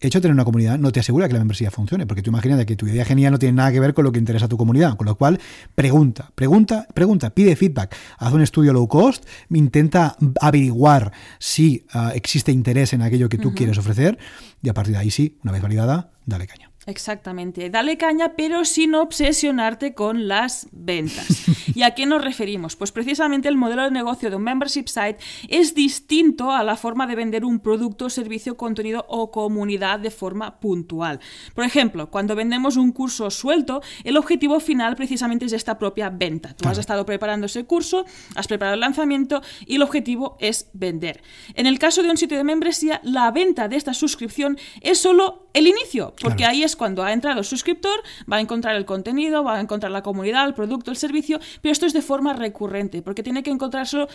hecho 0.00 0.18
de 0.18 0.22
tener 0.22 0.34
una 0.34 0.44
comunidad 0.44 0.78
no 0.78 0.92
te 0.92 1.00
asegura 1.00 1.26
que 1.26 1.32
la 1.32 1.40
membresía 1.40 1.70
funcione, 1.70 2.06
porque 2.06 2.22
tú 2.22 2.30
imaginas 2.30 2.64
que 2.64 2.76
tu 2.76 2.86
idea 2.86 3.04
genial 3.04 3.32
no 3.32 3.38
tiene 3.38 3.54
nada 3.54 3.72
que 3.72 3.80
ver 3.80 3.94
con 3.94 4.04
lo 4.04 4.12
que 4.12 4.18
interesa 4.18 4.46
a 4.46 4.48
tu 4.48 4.56
comunidad. 4.56 4.96
Con 4.96 5.06
lo 5.06 5.16
cual, 5.16 5.40
pregunta, 5.74 6.30
pregunta, 6.34 6.86
pregunta, 6.94 7.30
pide 7.30 7.56
feedback, 7.56 7.94
haz 8.18 8.32
un 8.32 8.42
estudio 8.42 8.72
low 8.72 8.86
cost, 8.88 9.24
intenta 9.50 10.16
averiguar 10.40 11.12
si 11.38 11.84
ah, 11.92 12.12
existe 12.14 12.52
interés 12.52 12.92
en 12.92 13.02
aquello 13.02 13.28
que 13.28 13.38
tú 13.38 13.54
quieres 13.54 13.78
ofrecer 13.78 14.18
y 14.62 14.68
a 14.68 14.74
partir 14.74 14.94
de 14.94 15.00
ahí 15.00 15.10
sí, 15.10 15.38
una 15.42 15.52
vez 15.52 15.62
validada, 15.62 16.10
dale 16.26 16.46
caña. 16.46 16.67
Exactamente, 16.88 17.68
dale 17.68 17.98
caña, 17.98 18.32
pero 18.34 18.64
sin 18.64 18.94
obsesionarte 18.94 19.92
con 19.92 20.26
las 20.26 20.68
ventas. 20.72 21.44
¿Y 21.74 21.82
a 21.82 21.90
qué 21.90 22.06
nos 22.06 22.24
referimos? 22.24 22.76
Pues 22.76 22.92
precisamente 22.92 23.46
el 23.46 23.58
modelo 23.58 23.82
de 23.82 23.90
negocio 23.90 24.30
de 24.30 24.36
un 24.36 24.42
membership 24.42 24.86
site 24.86 25.18
es 25.48 25.74
distinto 25.74 26.50
a 26.50 26.64
la 26.64 26.76
forma 26.76 27.06
de 27.06 27.14
vender 27.14 27.44
un 27.44 27.60
producto, 27.60 28.08
servicio, 28.08 28.56
contenido 28.56 29.04
o 29.10 29.30
comunidad 29.30 30.00
de 30.00 30.10
forma 30.10 30.60
puntual. 30.60 31.20
Por 31.54 31.66
ejemplo, 31.66 32.10
cuando 32.10 32.34
vendemos 32.34 32.78
un 32.78 32.92
curso 32.92 33.30
suelto, 33.30 33.82
el 34.02 34.16
objetivo 34.16 34.58
final 34.58 34.96
precisamente 34.96 35.44
es 35.44 35.52
esta 35.52 35.78
propia 35.78 36.08
venta. 36.08 36.54
Tú 36.54 36.70
has 36.70 36.78
estado 36.78 37.04
preparando 37.04 37.44
ese 37.44 37.66
curso, 37.66 38.06
has 38.34 38.48
preparado 38.48 38.76
el 38.76 38.80
lanzamiento 38.80 39.42
y 39.66 39.74
el 39.74 39.82
objetivo 39.82 40.38
es 40.40 40.70
vender. 40.72 41.22
En 41.52 41.66
el 41.66 41.78
caso 41.78 42.02
de 42.02 42.08
un 42.08 42.16
sitio 42.16 42.38
de 42.38 42.44
membresía, 42.44 43.02
la 43.04 43.30
venta 43.30 43.68
de 43.68 43.76
esta 43.76 43.92
suscripción 43.92 44.56
es 44.80 44.98
solo 44.98 45.50
el 45.52 45.66
inicio, 45.66 46.14
porque 46.22 46.46
ahí 46.46 46.62
es 46.62 46.77
cuando 46.78 47.02
ha 47.04 47.12
entrado 47.12 47.40
el 47.40 47.44
suscriptor, 47.44 48.00
va 48.30 48.36
a 48.36 48.40
encontrar 48.40 48.76
el 48.76 48.86
contenido, 48.86 49.44
va 49.44 49.58
a 49.58 49.60
encontrar 49.60 49.92
la 49.92 50.02
comunidad, 50.02 50.46
el 50.46 50.54
producto, 50.54 50.90
el 50.90 50.96
servicio, 50.96 51.38
pero 51.60 51.72
esto 51.72 51.84
es 51.84 51.92
de 51.92 52.00
forma 52.00 52.32
recurrente, 52.32 53.02
porque 53.02 53.22
tiene 53.22 53.42
que 53.42 53.50
encontrárselo 53.50 54.08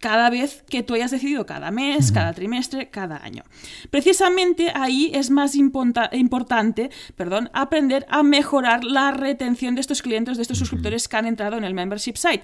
cada 0.00 0.28
vez 0.28 0.62
que 0.68 0.82
tú 0.82 0.92
hayas 0.92 1.10
decidido, 1.10 1.46
cada 1.46 1.70
mes, 1.70 2.12
cada 2.12 2.34
trimestre, 2.34 2.90
cada 2.90 3.16
año. 3.24 3.44
Precisamente 3.90 4.70
ahí 4.74 5.10
es 5.14 5.30
más 5.30 5.54
importante 5.56 6.90
perdón, 7.16 7.50
aprender 7.52 8.06
a 8.10 8.22
mejorar 8.22 8.84
la 8.84 9.12
retención 9.12 9.74
de 9.74 9.80
estos 9.80 10.02
clientes, 10.02 10.36
de 10.36 10.42
estos 10.42 10.58
suscriptores 10.58 11.08
que 11.08 11.16
han 11.16 11.26
entrado 11.26 11.56
en 11.56 11.64
el 11.64 11.74
membership 11.74 12.16
site. 12.16 12.42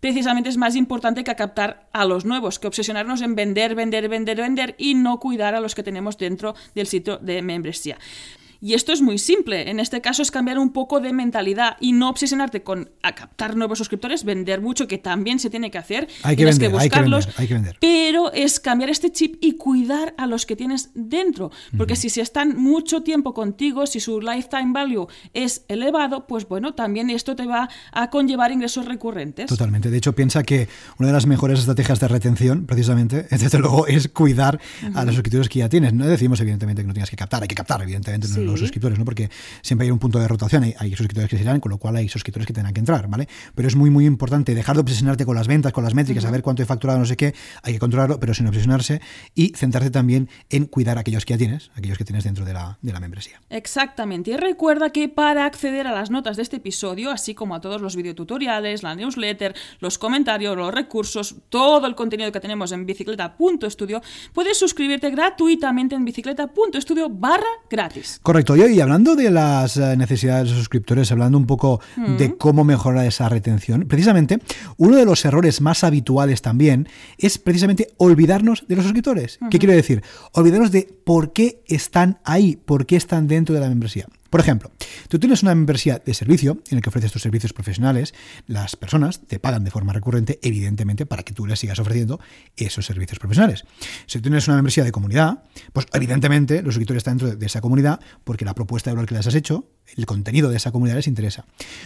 Precisamente 0.00 0.48
es 0.48 0.56
más 0.56 0.76
importante 0.76 1.24
que 1.24 1.34
captar 1.34 1.88
a 1.92 2.04
los 2.04 2.24
nuevos, 2.24 2.58
que 2.58 2.68
obsesionarnos 2.68 3.22
en 3.22 3.34
vender, 3.34 3.74
vender, 3.74 4.08
vender, 4.08 4.36
vender 4.36 4.74
y 4.78 4.94
no 4.94 5.18
cuidar 5.18 5.54
a 5.54 5.60
los 5.60 5.74
que 5.74 5.82
tenemos 5.82 6.18
dentro 6.18 6.54
del 6.74 6.86
sitio 6.86 7.18
de 7.18 7.42
membresía. 7.42 7.98
Y 8.64 8.72
esto 8.72 8.94
es 8.94 9.02
muy 9.02 9.18
simple. 9.18 9.68
En 9.68 9.78
este 9.78 10.00
caso 10.00 10.22
es 10.22 10.30
cambiar 10.30 10.58
un 10.58 10.72
poco 10.72 10.98
de 10.98 11.12
mentalidad 11.12 11.76
y 11.80 11.92
no 11.92 12.08
obsesionarte 12.08 12.62
con 12.62 12.88
captar 13.14 13.56
nuevos 13.56 13.76
suscriptores, 13.76 14.24
vender 14.24 14.62
mucho, 14.62 14.88
que 14.88 14.96
también 14.96 15.38
se 15.38 15.50
tiene 15.50 15.70
que 15.70 15.76
hacer. 15.76 16.08
Hay 16.22 16.34
que, 16.34 16.46
vender, 16.46 16.70
buscarlos. 16.70 17.28
Hay 17.36 17.46
que 17.46 17.52
vender, 17.52 17.76
Pero 17.78 18.32
es 18.32 18.60
cambiar 18.60 18.88
este 18.88 19.12
chip 19.12 19.36
y 19.42 19.58
cuidar 19.58 20.14
a 20.16 20.26
los 20.26 20.46
que 20.46 20.56
tienes 20.56 20.88
dentro. 20.94 21.50
Porque 21.76 21.94
si 21.94 22.08
se 22.08 22.22
están 22.22 22.56
mucho 22.56 23.02
tiempo 23.02 23.34
contigo, 23.34 23.86
si 23.86 24.00
su 24.00 24.18
lifetime 24.18 24.72
value 24.72 25.08
es 25.34 25.66
elevado, 25.68 26.26
pues 26.26 26.48
bueno, 26.48 26.72
también 26.72 27.10
esto 27.10 27.36
te 27.36 27.44
va 27.44 27.68
a 27.92 28.08
conllevar 28.08 28.50
ingresos 28.50 28.86
recurrentes. 28.86 29.44
Totalmente. 29.44 29.90
De 29.90 29.98
hecho, 29.98 30.14
piensa 30.14 30.42
que 30.42 30.68
una 30.98 31.08
de 31.08 31.12
las 31.12 31.26
mejores 31.26 31.60
estrategias 31.60 32.00
de 32.00 32.08
retención, 32.08 32.64
precisamente, 32.64 33.26
desde 33.30 33.58
luego, 33.58 33.86
es 33.86 34.08
cuidar 34.08 34.58
a 34.94 35.04
los 35.04 35.16
suscriptores 35.16 35.50
que 35.50 35.58
ya 35.58 35.68
tienes. 35.68 35.92
No 35.92 36.06
decimos, 36.06 36.40
evidentemente, 36.40 36.80
que 36.80 36.88
no 36.88 36.94
tengas 36.94 37.10
que 37.10 37.16
captar, 37.16 37.42
hay 37.42 37.48
que 37.48 37.54
captar, 37.54 37.82
evidentemente. 37.82 38.26
No, 38.28 38.53
los 38.54 38.60
suscriptores, 38.60 38.98
¿no? 38.98 39.04
Porque 39.04 39.30
siempre 39.62 39.86
hay 39.86 39.90
un 39.90 39.98
punto 39.98 40.18
de 40.18 40.28
rotación, 40.28 40.64
hay, 40.64 40.90
suscriptores 40.90 41.28
que 41.28 41.36
se 41.36 41.42
irán, 41.42 41.60
con 41.60 41.70
lo 41.70 41.78
cual 41.78 41.96
hay 41.96 42.08
suscriptores 42.08 42.46
que 42.46 42.52
tendrán 42.52 42.74
que 42.74 42.80
entrar, 42.80 43.08
¿vale? 43.08 43.28
Pero 43.54 43.68
es 43.68 43.76
muy, 43.76 43.90
muy 43.90 44.06
importante 44.06 44.54
dejar 44.54 44.76
de 44.76 44.82
obsesionarte 44.82 45.24
con 45.24 45.34
las 45.34 45.46
ventas, 45.46 45.72
con 45.72 45.84
las 45.84 45.94
métricas, 45.94 46.24
saber 46.24 46.42
cuánto 46.42 46.62
he 46.62 46.66
facturado, 46.66 46.98
no 46.98 47.06
sé 47.06 47.16
qué, 47.16 47.34
hay 47.62 47.74
que 47.74 47.78
controlarlo, 47.78 48.20
pero 48.20 48.34
sin 48.34 48.46
obsesionarse 48.46 49.00
y 49.34 49.48
centrarte 49.56 49.90
también 49.90 50.28
en 50.50 50.66
cuidar 50.66 50.98
a 50.98 51.00
aquellos 51.00 51.24
que 51.24 51.34
ya 51.34 51.38
tienes, 51.38 51.70
aquellos 51.74 51.98
que 51.98 52.04
tienes 52.04 52.24
dentro 52.24 52.44
de 52.44 52.52
la, 52.52 52.78
de 52.80 52.92
la 52.92 53.00
membresía. 53.00 53.40
Exactamente. 53.50 54.30
Y 54.30 54.36
recuerda 54.36 54.90
que 54.90 55.08
para 55.08 55.46
acceder 55.46 55.86
a 55.86 55.92
las 55.92 56.10
notas 56.10 56.36
de 56.36 56.42
este 56.42 56.56
episodio, 56.56 57.10
así 57.10 57.34
como 57.34 57.54
a 57.54 57.60
todos 57.60 57.80
los 57.80 57.96
videotutoriales, 57.96 58.82
la 58.82 58.94
newsletter, 58.94 59.54
los 59.80 59.98
comentarios, 59.98 60.56
los 60.56 60.72
recursos, 60.72 61.36
todo 61.48 61.86
el 61.86 61.94
contenido 61.94 62.30
que 62.32 62.40
tenemos 62.40 62.72
en 62.72 62.86
bicicleta.studio, 62.86 64.02
puedes 64.32 64.58
suscribirte 64.58 65.10
gratuitamente 65.10 65.94
en 65.94 66.04
bicicleta.studio 66.04 67.08
barra 67.08 67.44
gratis. 67.68 68.20
Correcto 68.22 68.43
y 68.52 68.80
hablando 68.80 69.16
de 69.16 69.30
las 69.30 69.76
eh, 69.76 69.96
necesidades 69.96 70.50
de 70.50 70.56
suscriptores, 70.56 71.10
hablando 71.10 71.38
un 71.38 71.46
poco 71.46 71.80
de 72.18 72.36
cómo 72.36 72.64
mejorar 72.64 73.06
esa 73.06 73.28
retención, 73.28 73.86
precisamente 73.88 74.38
uno 74.76 74.96
de 74.96 75.04
los 75.04 75.24
errores 75.24 75.60
más 75.60 75.82
habituales 75.82 76.42
también 76.42 76.88
es 77.18 77.38
precisamente 77.38 77.88
olvidarnos 77.96 78.64
de 78.68 78.76
los 78.76 78.84
suscriptores. 78.84 79.38
¿Qué 79.50 79.58
quiere 79.58 79.74
decir? 79.74 80.02
Olvidarnos 80.32 80.70
de 80.70 80.88
por 81.04 81.32
qué 81.32 81.62
están 81.66 82.18
ahí, 82.24 82.56
por 82.56 82.86
qué 82.86 82.96
están 82.96 83.26
dentro 83.26 83.54
de 83.54 83.60
la 83.60 83.68
membresía. 83.68 84.06
Por 84.34 84.40
ejemplo, 84.40 84.72
tú 85.06 85.20
tienes 85.20 85.44
una 85.44 85.54
membresía 85.54 86.02
de 86.04 86.12
servicio 86.12 86.58
en 86.68 86.78
el 86.78 86.82
que 86.82 86.88
ofreces 86.88 87.12
tus 87.12 87.22
servicios 87.22 87.52
profesionales, 87.52 88.14
las 88.48 88.74
personas 88.74 89.20
te 89.28 89.38
pagan 89.38 89.62
de 89.62 89.70
forma 89.70 89.92
recurrente, 89.92 90.40
evidentemente, 90.42 91.06
para 91.06 91.22
que 91.22 91.32
tú 91.32 91.46
les 91.46 91.60
sigas 91.60 91.78
ofreciendo 91.78 92.18
esos 92.56 92.84
servicios 92.84 93.20
profesionales. 93.20 93.64
Si 94.06 94.18
tú 94.18 94.22
tienes 94.22 94.48
una 94.48 94.56
membresía 94.56 94.82
de 94.82 94.90
comunidad, 94.90 95.44
pues 95.72 95.86
evidentemente 95.92 96.62
los 96.62 96.74
suscriptores 96.74 97.02
están 97.02 97.18
dentro 97.18 97.36
de 97.36 97.46
esa 97.46 97.60
comunidad 97.60 98.00
porque 98.24 98.44
la 98.44 98.56
propuesta 98.56 98.90
de 98.90 98.96
valor 98.96 99.08
que 99.08 99.14
les 99.14 99.24
has 99.24 99.36
hecho, 99.36 99.68
el 99.96 100.06
contenido 100.06 100.50
de 100.50 100.56
esa 100.56 100.72
comunidad 100.72 100.96
les 100.96 101.06
interesa. 101.06 101.44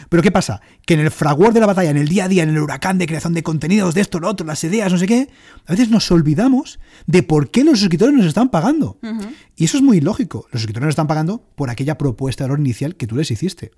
Pero 0.09 0.23
¿qué 0.23 0.31
pasa? 0.31 0.61
Que 0.87 0.95
en 0.95 1.01
el 1.01 1.11
fragor 1.11 1.53
de 1.53 1.61
la 1.61 1.67
batalla, 1.67 1.91
en 1.91 1.97
el 1.97 2.09
día 2.09 2.25
a 2.25 2.29
día, 2.29 2.43
en 2.43 2.51
el 2.51 2.59
huracán 2.59 2.99
de 2.99 3.07
creación 3.07 3.35
de 3.35 3.43
contenidos, 3.43 3.95
de 3.95 4.01
esto, 4.01 4.21
lo 4.21 4.29
otro, 4.29 4.47
las 4.47 4.63
ideas, 4.65 4.91
no 4.93 4.99
sé 4.99 5.07
qué, 5.07 5.29
a 5.67 5.73
veces 5.73 5.91
nos 5.91 6.11
olvidamos 6.11 6.79
de 7.07 7.23
por 7.23 7.51
qué 7.51 7.65
los 7.65 7.81
suscriptores 7.81 8.15
nos 8.15 8.27
están 8.27 8.49
pagando. 8.51 8.99
Y 9.57 9.65
eso 9.65 9.77
es 9.77 9.83
muy 9.83 10.01
lógico. 10.01 10.47
Los 10.53 10.63
suscriptores 10.63 10.87
nos 10.87 10.93
están 10.93 11.07
pagando 11.07 11.43
por 11.55 11.71
aquella 11.71 11.99
propuesta 11.99 12.45
de 12.45 12.49
valor 12.49 12.61
inicial 12.61 12.97
que 12.97 13.07
tú 13.07 13.17
les 13.17 13.31
hiciste. 13.31 13.73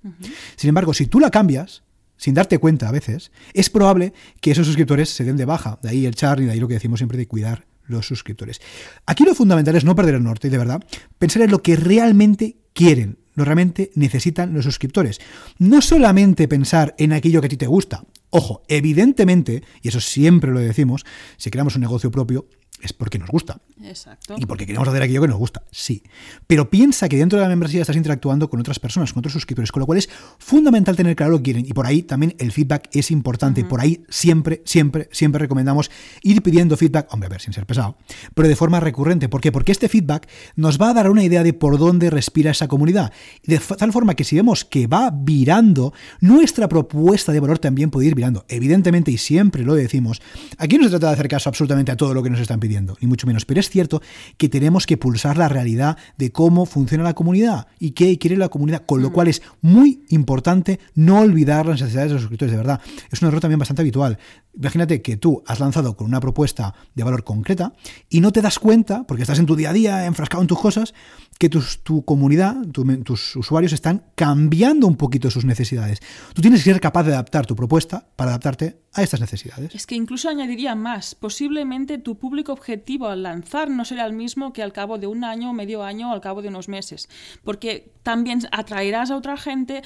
Sin 0.55 0.69
embargo, 0.69 0.93
si 0.93 1.07
tú 1.07 1.19
la 1.19 1.29
cambias, 1.29 1.83
sin 2.17 2.35
darte 2.35 2.59
cuenta 2.59 2.87
a 2.87 2.91
veces, 2.91 3.31
es 3.53 3.69
probable 3.69 4.13
que 4.41 4.51
esos 4.51 4.67
suscriptores 4.67 5.09
se 5.09 5.23
den 5.23 5.37
de 5.37 5.45
baja. 5.45 5.79
De 5.81 5.89
ahí 5.89 6.05
el 6.05 6.15
char 6.15 6.39
y 6.39 6.45
de 6.45 6.51
ahí 6.51 6.59
lo 6.59 6.67
que 6.67 6.75
decimos 6.75 6.99
siempre 6.99 7.17
de 7.17 7.27
cuidar 7.27 7.65
los 7.87 8.05
suscriptores. 8.07 8.61
Aquí 9.05 9.23
lo 9.23 9.35
fundamental 9.35 9.75
es 9.75 9.83
no 9.83 9.95
perder 9.95 10.15
el 10.15 10.23
norte 10.23 10.47
y 10.47 10.51
de 10.51 10.57
verdad 10.57 10.83
pensar 11.17 11.41
en 11.41 11.51
lo 11.51 11.61
que 11.61 11.75
realmente 11.75 12.57
quieren, 12.73 13.17
realmente 13.45 13.91
necesitan 13.95 14.53
los 14.53 14.65
suscriptores. 14.65 15.19
No 15.57 15.81
solamente 15.81 16.47
pensar 16.47 16.95
en 16.97 17.13
aquello 17.13 17.41
que 17.41 17.47
a 17.47 17.49
ti 17.49 17.57
te 17.57 17.67
gusta. 17.67 18.03
Ojo, 18.29 18.63
evidentemente, 18.67 19.63
y 19.81 19.89
eso 19.89 19.99
siempre 19.99 20.51
lo 20.51 20.59
decimos, 20.59 21.05
si 21.37 21.51
creamos 21.51 21.75
un 21.75 21.81
negocio 21.81 22.11
propio, 22.11 22.47
es 22.81 22.93
porque 22.93 23.19
nos 23.19 23.29
gusta. 23.29 23.59
Exacto. 23.83 24.35
Y 24.37 24.45
porque 24.45 24.65
queremos 24.65 24.87
hacer 24.87 25.01
aquello 25.01 25.21
que 25.21 25.27
nos 25.27 25.37
gusta, 25.37 25.63
sí. 25.71 26.03
Pero 26.47 26.69
piensa 26.69 27.09
que 27.09 27.17
dentro 27.17 27.37
de 27.37 27.43
la 27.43 27.49
membresía 27.49 27.81
estás 27.81 27.95
interactuando 27.95 28.49
con 28.49 28.59
otras 28.59 28.79
personas, 28.79 29.13
con 29.13 29.19
otros 29.19 29.33
suscriptores, 29.33 29.71
con 29.71 29.81
lo 29.81 29.85
cual 29.85 29.97
es 29.97 30.09
fundamental 30.39 30.95
tener 30.95 31.15
claro 31.15 31.33
lo 31.33 31.37
que 31.37 31.43
quieren. 31.43 31.65
Y 31.65 31.73
por 31.73 31.85
ahí 31.85 32.03
también 32.03 32.35
el 32.39 32.51
feedback 32.51 32.89
es 32.91 33.11
importante. 33.11 33.63
Por 33.65 33.81
ahí 33.81 34.03
siempre, 34.09 34.61
siempre, 34.65 35.09
siempre 35.11 35.39
recomendamos 35.39 35.91
ir 36.23 36.41
pidiendo 36.41 36.77
feedback, 36.77 37.11
hombre, 37.13 37.27
a 37.27 37.29
ver, 37.29 37.41
sin 37.41 37.53
ser 37.53 37.65
pesado, 37.65 37.97
pero 38.33 38.47
de 38.47 38.55
forma 38.55 38.79
recurrente. 38.79 39.29
¿Por 39.29 39.41
qué? 39.41 39.51
Porque 39.51 39.71
este 39.71 39.89
feedback 39.89 40.27
nos 40.55 40.79
va 40.79 40.89
a 40.89 40.93
dar 40.93 41.09
una 41.09 41.23
idea 41.23 41.43
de 41.43 41.53
por 41.53 41.77
dónde 41.77 42.09
respira 42.09 42.51
esa 42.51 42.67
comunidad. 42.67 43.11
De 43.43 43.59
tal 43.59 43.91
forma 43.91 44.15
que 44.15 44.23
si 44.23 44.35
vemos 44.35 44.65
que 44.65 44.87
va 44.87 45.11
virando, 45.11 45.93
nuestra 46.19 46.67
propuesta 46.67 47.31
de 47.31 47.39
valor 47.39 47.59
también 47.59 47.91
puede 47.91 48.07
ir 48.07 48.15
virando. 48.15 48.45
Evidentemente, 48.47 49.11
y 49.11 49.17
siempre 49.17 49.63
lo 49.63 49.75
decimos, 49.75 50.21
aquí 50.57 50.77
no 50.77 50.85
se 50.85 50.91
trata 50.91 51.07
de 51.07 51.13
hacer 51.13 51.27
caso 51.27 51.49
absolutamente 51.49 51.91
a 51.91 51.97
todo 51.97 52.13
lo 52.13 52.23
que 52.23 52.29
nos 52.29 52.39
están 52.39 52.59
pidiendo 52.61 52.97
ni 53.01 53.07
mucho 53.07 53.27
menos. 53.27 53.43
Pero 53.43 53.59
es 53.59 53.69
cierto 53.69 54.01
que 54.37 54.47
tenemos 54.47 54.85
que 54.85 54.95
pulsar 54.95 55.37
la 55.37 55.49
realidad 55.49 55.97
de 56.17 56.31
cómo 56.31 56.65
funciona 56.65 57.03
la 57.03 57.13
comunidad 57.13 57.67
y 57.77 57.91
qué 57.91 58.17
quiere 58.17 58.37
la 58.37 58.47
comunidad, 58.47 58.85
con 58.85 59.01
lo 59.01 59.09
mm. 59.09 59.13
cual 59.13 59.27
es 59.27 59.41
muy 59.59 60.05
importante 60.07 60.79
no 60.95 61.19
olvidar 61.19 61.65
las 61.65 61.81
necesidades 61.81 62.11
de 62.11 62.13
los 62.13 62.21
suscriptores, 62.21 62.51
de 62.51 62.57
verdad. 62.57 62.79
Es 63.11 63.21
un 63.21 63.27
error 63.27 63.41
también 63.41 63.59
bastante 63.59 63.81
habitual. 63.81 64.17
Imagínate 64.55 65.01
que 65.01 65.17
tú 65.17 65.43
has 65.45 65.59
lanzado 65.59 65.97
con 65.97 66.07
una 66.07 66.19
propuesta 66.19 66.73
de 66.95 67.03
valor 67.03 67.23
concreta 67.23 67.73
y 68.09 68.21
no 68.21 68.31
te 68.31 68.41
das 68.41 68.59
cuenta, 68.59 69.03
porque 69.03 69.23
estás 69.23 69.39
en 69.39 69.45
tu 69.45 69.55
día 69.55 69.71
a 69.71 69.73
día 69.73 70.05
enfrascado 70.05 70.41
en 70.41 70.47
tus 70.47 70.59
cosas, 70.59 70.93
que 71.41 71.49
tu 71.49 72.05
comunidad, 72.05 72.55
tus 73.03 73.35
usuarios 73.35 73.73
están 73.73 74.03
cambiando 74.13 74.85
un 74.85 74.95
poquito 74.95 75.31
sus 75.31 75.43
necesidades. 75.43 75.99
Tú 76.35 76.41
tienes 76.43 76.63
que 76.63 76.71
ser 76.71 76.79
capaz 76.79 77.01
de 77.01 77.13
adaptar 77.13 77.47
tu 77.47 77.55
propuesta 77.55 78.05
para 78.15 78.29
adaptarte 78.29 78.77
a 78.93 79.01
estas 79.01 79.21
necesidades. 79.21 79.73
Es 79.73 79.87
que 79.87 79.95
incluso 79.95 80.29
añadiría 80.29 80.75
más. 80.75 81.15
Posiblemente 81.15 81.97
tu 81.97 82.19
público 82.19 82.53
objetivo 82.53 83.07
al 83.07 83.23
lanzar 83.23 83.71
no 83.71 83.85
será 83.85 84.05
el 84.05 84.13
mismo 84.13 84.53
que 84.53 84.61
al 84.61 84.71
cabo 84.71 84.99
de 84.99 85.07
un 85.07 85.23
año, 85.23 85.51
medio 85.51 85.83
año 85.83 86.11
o 86.11 86.13
al 86.13 86.21
cabo 86.21 86.43
de 86.43 86.49
unos 86.49 86.69
meses. 86.69 87.09
Porque 87.43 87.91
también 88.03 88.41
atraerás 88.51 89.09
a 89.09 89.17
otra 89.17 89.35
gente 89.35 89.81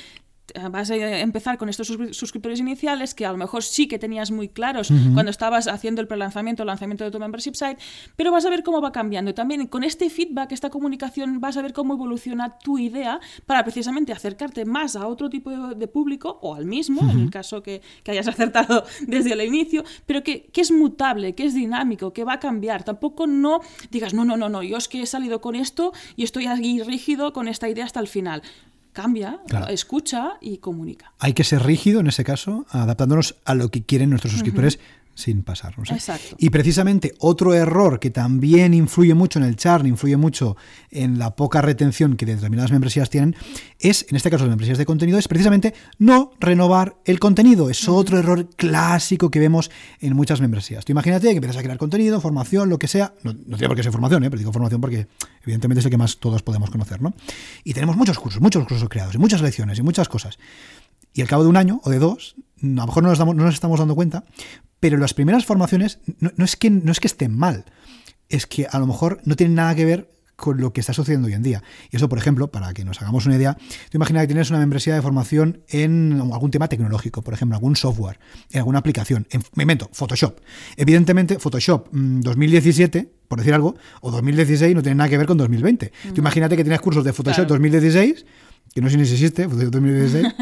vas 0.70 0.92
a 0.92 1.20
empezar 1.20 1.58
con 1.58 1.70
estos 1.70 1.88
suscriptores 2.12 2.60
iniciales 2.60 3.14
que 3.14 3.26
a 3.26 3.32
lo 3.32 3.38
mejor 3.38 3.64
sí 3.64 3.88
que 3.88 4.00
tenías 4.00 4.32
muy 4.32 4.50
claros 4.50 4.90
cuando 5.14 5.30
estabas 5.30 5.68
haciendo 5.68 6.02
el 6.02 6.08
prelanzamiento, 6.08 6.64
el 6.64 6.68
lanzamiento 6.68 7.04
de 7.04 7.12
tu 7.12 7.20
membership 7.20 7.56
site, 7.56 7.78
pero 8.16 8.32
vas 8.32 8.46
a 8.46 8.50
ver 8.50 8.64
cómo 8.64 8.82
va 8.82 8.92
cambiando. 8.92 9.32
Y 9.32 9.34
también 9.34 9.68
con 9.68 9.84
este 9.84 10.10
feedback, 10.10 10.52
esta 10.52 10.70
comunicación, 10.70 11.40
vas 11.40 11.58
a 11.58 11.62
ver 11.62 11.74
cómo 11.74 11.94
evoluciona 11.94 12.58
tu 12.60 12.78
idea 12.78 13.20
para 13.46 13.64
precisamente 13.64 14.14
acercarte 14.14 14.66
más 14.66 14.96
a 14.96 15.08
otro 15.08 15.30
tipo 15.30 15.52
de, 15.52 15.88
público 15.88 16.40
o 16.42 16.56
al 16.56 16.66
mismo, 16.66 17.10
en 17.10 17.20
el 17.20 17.30
caso 17.30 17.62
que, 17.62 17.82
hayas 18.08 18.28
acertado 18.36 18.86
desde 19.08 19.34
el 19.34 19.42
inicio, 19.42 19.84
pero 20.06 20.24
que, 20.24 20.46
que, 20.46 20.62
es 20.62 20.72
mutable, 20.72 21.36
que 21.36 21.46
es 21.46 21.54
dinámico, 21.54 22.14
que 22.14 22.24
va 22.24 22.34
a 22.34 22.40
cambiar. 22.40 22.84
Tampoco 22.84 23.28
no 23.28 23.62
digas, 23.92 24.14
no, 24.14 24.26
no, 24.26 24.38
no, 24.38 24.50
no, 24.50 24.64
yo 24.64 24.78
es 24.78 24.88
que 24.88 25.02
he 25.02 25.06
salido 25.06 25.42
con 25.42 25.56
esto 25.56 25.94
y 26.16 26.24
estoy 26.24 26.48
aquí 26.48 26.82
rígido 26.82 27.34
con 27.34 27.48
esta 27.48 27.70
idea 27.70 27.86
hasta 27.86 28.00
el 28.00 28.08
final 28.08 28.42
cambia, 28.96 29.42
escucha 29.70 30.38
y 30.42 30.58
comunica. 30.58 31.12
Hay 31.20 31.34
que 31.34 31.44
ser 31.44 31.62
rígido 31.64 32.00
en 32.00 32.08
ese 32.08 32.24
caso, 32.24 32.66
adaptándonos 32.70 33.36
a 33.46 33.54
lo 33.54 33.70
que 33.70 33.84
quieren 33.84 34.10
nuestros 34.10 34.32
suscriptores 34.34 34.80
sin 35.16 35.44
pasarnos. 35.44 35.90
Exacto. 35.90 36.36
Y 36.38 36.50
precisamente 36.50 37.14
otro 37.20 37.54
error 37.54 38.00
que 38.00 38.12
también 38.12 38.74
influye 38.74 39.14
mucho 39.14 39.40
en 39.40 39.46
el 39.46 39.56
churn, 39.56 39.88
influye 39.88 40.18
mucho 40.18 40.58
en 40.92 41.18
la 41.18 41.36
poca 41.36 41.62
retención 41.62 42.18
que 42.18 42.26
determinadas 42.26 42.72
membresías 42.72 43.10
tienen, 43.10 43.36
es, 43.80 44.06
en 44.10 44.18
este 44.18 44.30
caso 44.30 44.44
las 44.44 44.50
membresías 44.50 44.78
de 44.78 44.86
contenido, 44.86 45.18
es 45.18 45.28
precisamente 45.28 45.74
no 45.98 46.32
renovar 46.40 46.98
el 47.06 47.20
contenido. 47.20 47.70
Es 47.70 47.88
otro 47.88 48.20
error 48.20 48.50
clásico 48.56 49.32
que 49.32 49.40
vemos 49.40 49.72
en 50.02 50.16
muchas 50.16 50.42
membresías. 50.42 50.86
Tú 50.86 50.92
imagínate 50.92 51.30
que 51.30 51.36
empiezas 51.36 51.58
a 51.58 51.64
crear 51.64 51.78
contenido, 51.78 52.20
formación, 52.22 52.70
lo 52.70 52.78
que 52.78 52.88
sea. 52.88 53.14
No, 53.24 53.34
no 53.34 53.58
tiene 53.58 53.68
por 53.68 53.78
qué 53.78 53.84
ser 53.84 53.92
formación, 53.92 54.24
¿eh? 54.24 54.30
pero 54.30 54.40
digo 54.40 54.52
formación 54.52 54.82
porque 54.82 55.08
evidentemente 55.44 55.80
es 55.80 55.86
el 55.86 55.92
que 55.92 55.98
más 55.98 56.18
todos 56.18 56.44
podemos 56.44 56.70
conocer, 56.70 57.02
¿no? 57.02 57.14
Y 57.64 57.74
tenemos 57.74 57.96
muchos 57.96 58.20
cursos, 58.20 58.42
muchos 58.42 58.68
cursos 58.68 58.90
creados, 58.90 59.16
y 59.16 59.18
muchas 59.18 59.42
lecciones, 59.42 59.80
y 59.80 59.82
muchas 59.82 60.10
cosas. 60.10 60.38
Y 61.16 61.22
al 61.22 61.30
cabo 61.30 61.44
de 61.44 61.50
un 61.50 61.58
año 61.58 61.80
o 61.84 61.90
de 61.90 61.98
dos, 61.98 62.36
a 62.62 62.66
lo 62.66 62.86
mejor 62.86 63.02
no 63.02 63.10
nos, 63.10 63.20
no 63.20 63.34
nos 63.34 63.54
estamos 63.54 63.80
dando 63.80 63.96
cuenta, 63.96 64.26
pero 64.82 64.98
las 64.98 65.14
primeras 65.14 65.46
formaciones 65.46 66.00
no, 66.20 66.44
es 66.44 66.58
que, 66.58 66.70
no 66.70 66.92
es 66.92 67.00
que 67.00 67.08
estén 67.08 67.36
mal, 67.36 67.64
es 68.28 68.46
que 68.46 68.68
a 68.70 68.78
lo 68.80 68.86
mejor 68.86 69.22
no 69.24 69.38
tienen 69.38 69.56
nada 69.56 69.74
que 69.76 69.86
ver 69.86 70.12
con 70.36 70.60
lo 70.60 70.74
que 70.74 70.82
está 70.82 70.94
sucediendo 70.94 71.28
hoy 71.28 71.34
en 71.34 71.44
día. 71.44 71.64
Y 71.92 71.96
eso, 71.98 72.10
por 72.10 72.18
ejemplo, 72.18 72.50
para 72.50 72.74
que 72.74 72.84
nos 72.84 73.02
hagamos 73.02 73.26
una 73.26 73.36
idea, 73.36 73.56
tú 73.56 73.98
imagina 73.98 74.22
que 74.22 74.28
tienes 74.28 74.50
una 74.50 74.60
membresía 74.60 74.96
de 74.96 75.02
formación 75.02 75.62
en 75.70 76.20
algún 76.34 76.52
tema 76.52 76.68
tecnológico, 76.68 77.22
por 77.22 77.34
ejemplo, 77.34 77.56
algún 77.56 77.76
software, 77.76 78.20
en 78.52 78.60
alguna 78.60 78.80
aplicación. 78.80 79.28
En, 79.30 79.44
me 79.56 79.64
invento, 79.64 79.90
Photoshop. 79.92 80.40
Evidentemente, 80.78 81.40
Photoshop 81.40 81.90
2017, 81.92 83.02
mm, 83.02 83.28
por 83.28 83.40
decir 83.40 83.54
algo, 83.54 83.76
o 84.02 84.12
2016 84.12 84.76
no 84.76 84.82
tiene 84.82 84.96
nada 84.96 85.10
que 85.10 85.18
ver 85.18 85.28
con 85.28 85.38
2020. 85.38 85.92
Tú 86.14 86.22
imagínate 86.22 86.56
que 86.56 86.64
tienes 86.64 86.82
cursos 86.82 87.04
de 87.04 87.14
Photoshop 87.14 87.48
2016 87.48 88.26
que 88.74 88.82
no 88.82 88.90
sé 88.90 88.98
ni 88.98 89.06
si 89.06 89.14
existe, 89.14 89.48
Photoshop 89.48 89.72
2016, 89.72 90.34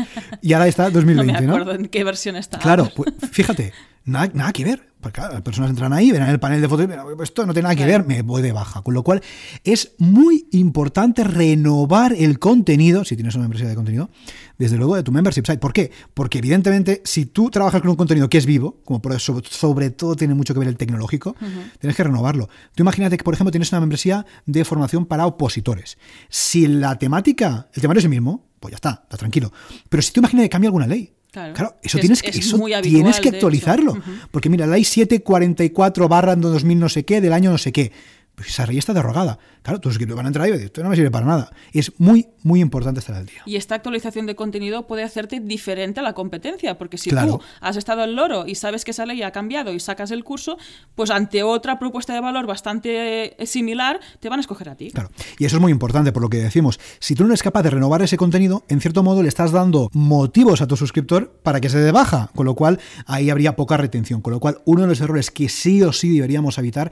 y 0.42 0.54
ahora 0.54 0.68
está 0.68 0.90
2020, 0.90 1.34
¿no? 1.42 1.48
Me 1.48 1.62
acuerdo 1.62 1.76
en 1.76 1.88
qué 1.88 2.04
versión 2.04 2.36
está. 2.36 2.58
Claro, 2.58 2.90
pues, 2.96 3.14
fíjate, 3.32 3.74
nada, 4.06 4.32
nada 4.34 4.52
que 4.52 4.64
ver. 4.64 4.93
Porque 5.04 5.22
las 5.22 5.42
personas 5.42 5.70
entran 5.70 5.94
ahí, 5.94 6.12
ven 6.12 6.24
el 6.24 6.40
panel 6.40 6.62
de 6.62 6.68
fotos 6.68 6.86
y 6.86 7.16
pues 7.16 7.30
esto 7.30 7.46
no 7.46 7.54
tiene 7.54 7.68
nada 7.68 7.76
que 7.76 7.86
ver, 7.86 8.06
me 8.06 8.22
voy 8.22 8.42
de 8.42 8.52
baja. 8.52 8.82
Con 8.82 8.94
lo 8.94 9.04
cual 9.04 9.22
es 9.64 9.92
muy 10.00 10.48
importante 10.52 11.24
renovar 11.24 12.14
el 12.14 12.40
contenido, 12.40 13.06
si 13.06 13.16
tienes 13.16 13.36
una 13.36 13.44
membresía 13.44 13.68
de 13.68 13.76
contenido, 13.76 14.10
desde 14.58 14.78
luego 14.78 14.96
de 14.96 15.04
tu 15.04 15.12
membership 15.12 15.46
site. 15.46 15.60
¿Por 15.60 15.74
qué? 15.74 15.92
Porque 16.14 16.40
evidentemente 16.40 17.02
si 17.06 17.26
tú 17.26 17.50
trabajas 17.50 17.82
con 17.82 17.90
un 17.90 17.96
contenido 17.96 18.30
que 18.30 18.38
es 18.38 18.46
vivo, 18.46 18.80
como 18.84 19.02
por 19.02 19.14
eso 19.14 19.42
sobre 19.48 19.92
todo 19.92 20.16
tiene 20.16 20.34
mucho 20.34 20.54
que 20.54 20.60
ver 20.60 20.70
el 20.70 20.78
tecnológico, 20.78 21.36
tienes 21.80 21.96
que 21.96 22.04
renovarlo. 22.04 22.50
Tú 22.74 22.84
imagínate 22.84 23.18
que, 23.18 23.24
por 23.24 23.34
ejemplo, 23.34 23.52
tienes 23.52 23.72
una 23.72 23.82
membresía 23.82 24.26
de 24.46 24.66
formación 24.66 25.06
para 25.06 25.26
opositores. 25.26 25.98
Si 26.30 26.66
la 26.68 26.98
temática, 26.98 27.68
el 27.74 27.82
temario 27.82 28.00
es 28.00 28.06
el 28.06 28.10
mismo, 28.10 28.46
pues 28.60 28.72
ya 28.72 28.76
está, 28.76 29.02
está 29.04 29.18
tranquilo. 29.18 29.52
Pero 29.90 30.02
si 30.02 30.14
tú 30.14 30.22
imaginas 30.22 30.44
que 30.46 30.50
cambia 30.50 30.70
alguna 30.70 30.88
ley, 30.88 31.14
Claro, 31.34 31.78
eso, 31.82 31.98
tienes, 31.98 32.22
que, 32.22 32.30
eso 32.30 32.64
tienes 32.84 33.20
que 33.20 33.30
actualizarlo. 33.30 33.98
Porque 34.30 34.50
mira, 34.50 34.68
la 34.68 34.76
ley 34.76 34.84
744 34.84 36.08
barra 36.08 36.36
2000 36.36 36.80
no 36.80 36.90
sé 36.90 37.04
qué, 37.04 37.22
del 37.22 37.34
año 37.34 37.50
no 37.50 37.58
sé 37.58 37.72
qué 37.72 37.92
esa 38.38 38.66
ley 38.66 38.78
está 38.78 38.94
derogada. 38.94 39.38
Claro, 39.62 39.80
tus 39.80 39.94
suscriptores 39.94 40.18
van 40.18 40.26
a 40.26 40.30
entrar 40.30 40.50
y 40.50 40.52
esto 40.52 40.84
no 40.84 40.90
me 40.90 40.96
sirve 40.96 41.12
para 41.12 41.26
nada. 41.26 41.52
Y 41.72 41.80
es 41.80 41.94
muy, 42.00 42.28
muy 42.42 42.60
importante 42.60 43.00
estar 43.00 43.16
al 43.16 43.26
día. 43.26 43.42
Y 43.46 43.56
esta 43.56 43.76
actualización 43.76 44.26
de 44.26 44.36
contenido 44.36 44.88
puede 44.88 45.04
hacerte 45.04 45.40
diferente 45.40 46.00
a 46.00 46.04
la 46.04 46.14
competencia, 46.14 46.78
porque 46.78 46.98
si 46.98 47.12
tú 47.12 47.40
has 47.62 47.78
estado 47.78 48.04
en 48.04 48.16
loro 48.16 48.46
y 48.46 48.56
sabes 48.56 48.84
que 48.84 48.92
esa 48.92 49.06
ley 49.06 49.22
ha 49.24 49.32
cambiado 49.32 49.72
y 49.72 49.80
sacas 49.80 50.12
el 50.12 50.24
curso, 50.24 50.58
pues 50.96 51.12
ante 51.12 51.44
otra 51.44 51.80
propuesta 51.80 52.14
de 52.14 52.20
valor 52.20 52.46
bastante 52.46 53.42
eh, 53.42 53.46
similar, 53.46 54.00
te 54.20 54.30
van 54.30 54.40
a 54.40 54.42
escoger 54.42 54.70
a 54.70 54.76
ti. 54.76 54.92
Claro. 54.92 55.10
Y 55.38 55.46
eso 55.46 55.58
es 55.58 55.62
muy 55.62 55.72
importante, 55.72 56.12
por 56.12 56.22
lo 56.22 56.30
que 56.30 56.38
decimos. 56.38 56.80
Si 57.00 57.16
tú 57.16 57.24
no 57.24 57.30
eres 57.30 57.44
capaz 57.44 57.62
de 57.64 57.70
renovar 57.70 58.02
ese 58.02 58.18
contenido, 58.18 58.64
en 58.68 58.82
cierto 58.82 59.04
modo 59.04 59.22
le 59.22 59.30
estás 59.30 59.52
dando 59.52 59.90
motivos 59.94 60.62
a 60.62 60.68
tu 60.68 60.76
suscriptor 60.76 61.32
para 61.44 61.62
que 61.62 61.70
se 61.70 61.80
dé 61.80 61.92
baja, 61.92 62.32
con 62.36 62.46
lo 62.46 62.56
cual 62.56 62.80
ahí 63.06 63.30
habría 63.30 63.56
poca 63.56 63.78
retención. 63.78 64.22
Con 64.22 64.34
lo 64.34 64.40
cual, 64.40 64.60
uno 64.66 64.82
de 64.82 64.88
los 64.88 65.02
errores 65.02 65.32
que 65.32 65.48
sí 65.48 65.82
o 65.84 65.94
sí 65.94 66.10
deberíamos 66.16 66.58
evitar 66.58 66.92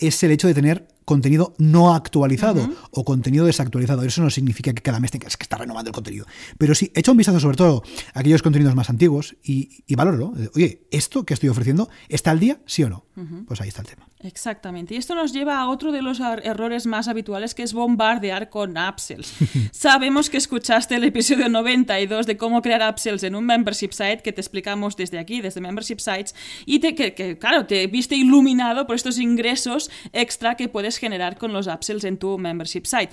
es 0.00 0.22
el 0.22 0.32
hecho 0.32 0.48
de 0.48 0.54
tener 0.54 0.88
contenido 1.04 1.54
no 1.58 1.94
actualizado 1.94 2.68
o 2.90 3.04
contenido 3.04 3.46
desactualizado. 3.46 4.02
Eso 4.02 4.22
no 4.22 4.30
significa 4.30 4.72
que 4.72 4.82
cada 4.82 5.00
mes 5.00 5.10
tengas 5.10 5.36
que 5.36 5.44
estar 5.44 5.60
renovando 5.60 5.88
el 5.88 5.94
contenido. 5.94 6.26
Pero 6.58 6.74
sí, 6.74 6.90
echa 6.94 7.10
un 7.10 7.16
vistazo 7.16 7.40
sobre 7.40 7.56
todo 7.56 7.82
a 8.14 8.20
aquellos 8.20 8.42
contenidos 8.42 8.74
más 8.74 8.90
antiguos 8.90 9.36
y, 9.42 9.84
y 9.86 9.94
valóralo. 9.94 10.32
Oye, 10.54 10.86
¿esto 10.90 11.24
que 11.24 11.34
estoy 11.34 11.48
ofreciendo 11.48 11.88
está 12.08 12.30
al 12.30 12.40
día, 12.40 12.60
sí 12.66 12.82
o 12.84 12.90
no? 12.90 13.04
Pues 13.46 13.60
ahí 13.60 13.68
está 13.68 13.82
el 13.82 13.86
tema. 13.86 14.06
Exactamente. 14.22 14.94
Y 14.94 14.98
esto 14.98 15.14
nos 15.14 15.32
lleva 15.32 15.58
a 15.58 15.68
otro 15.68 15.92
de 15.92 16.02
los 16.02 16.20
errores 16.20 16.86
más 16.86 17.08
habituales, 17.08 17.54
que 17.54 17.62
es 17.62 17.72
bombardear 17.72 18.50
con 18.50 18.76
upsells. 18.76 19.32
Sabemos 19.72 20.28
que 20.30 20.36
escuchaste 20.36 20.96
el 20.96 21.04
episodio 21.04 21.48
92 21.48 22.26
de 22.26 22.36
cómo 22.36 22.60
crear 22.60 22.88
upsells 22.90 23.22
en 23.22 23.34
un 23.34 23.46
membership 23.46 23.92
site, 23.92 24.20
que 24.22 24.32
te 24.32 24.40
explicamos 24.40 24.96
desde 24.96 25.18
aquí, 25.18 25.40
desde 25.40 25.60
Membership 25.60 25.98
Sites, 25.98 26.34
y 26.66 26.80
te, 26.80 26.94
que, 26.94 27.38
claro, 27.38 27.66
te 27.66 27.86
viste 27.86 28.14
iluminado 28.14 28.86
por 28.86 28.96
estos 28.96 29.18
ingresos 29.18 29.90
extra 30.12 30.54
que 30.54 30.68
puedes 30.68 30.89
generar 30.98 31.36
con 31.36 31.52
los 31.52 31.66
upsells 31.66 32.04
en 32.04 32.18
tu 32.18 32.38
membership 32.38 32.84
site. 32.84 33.10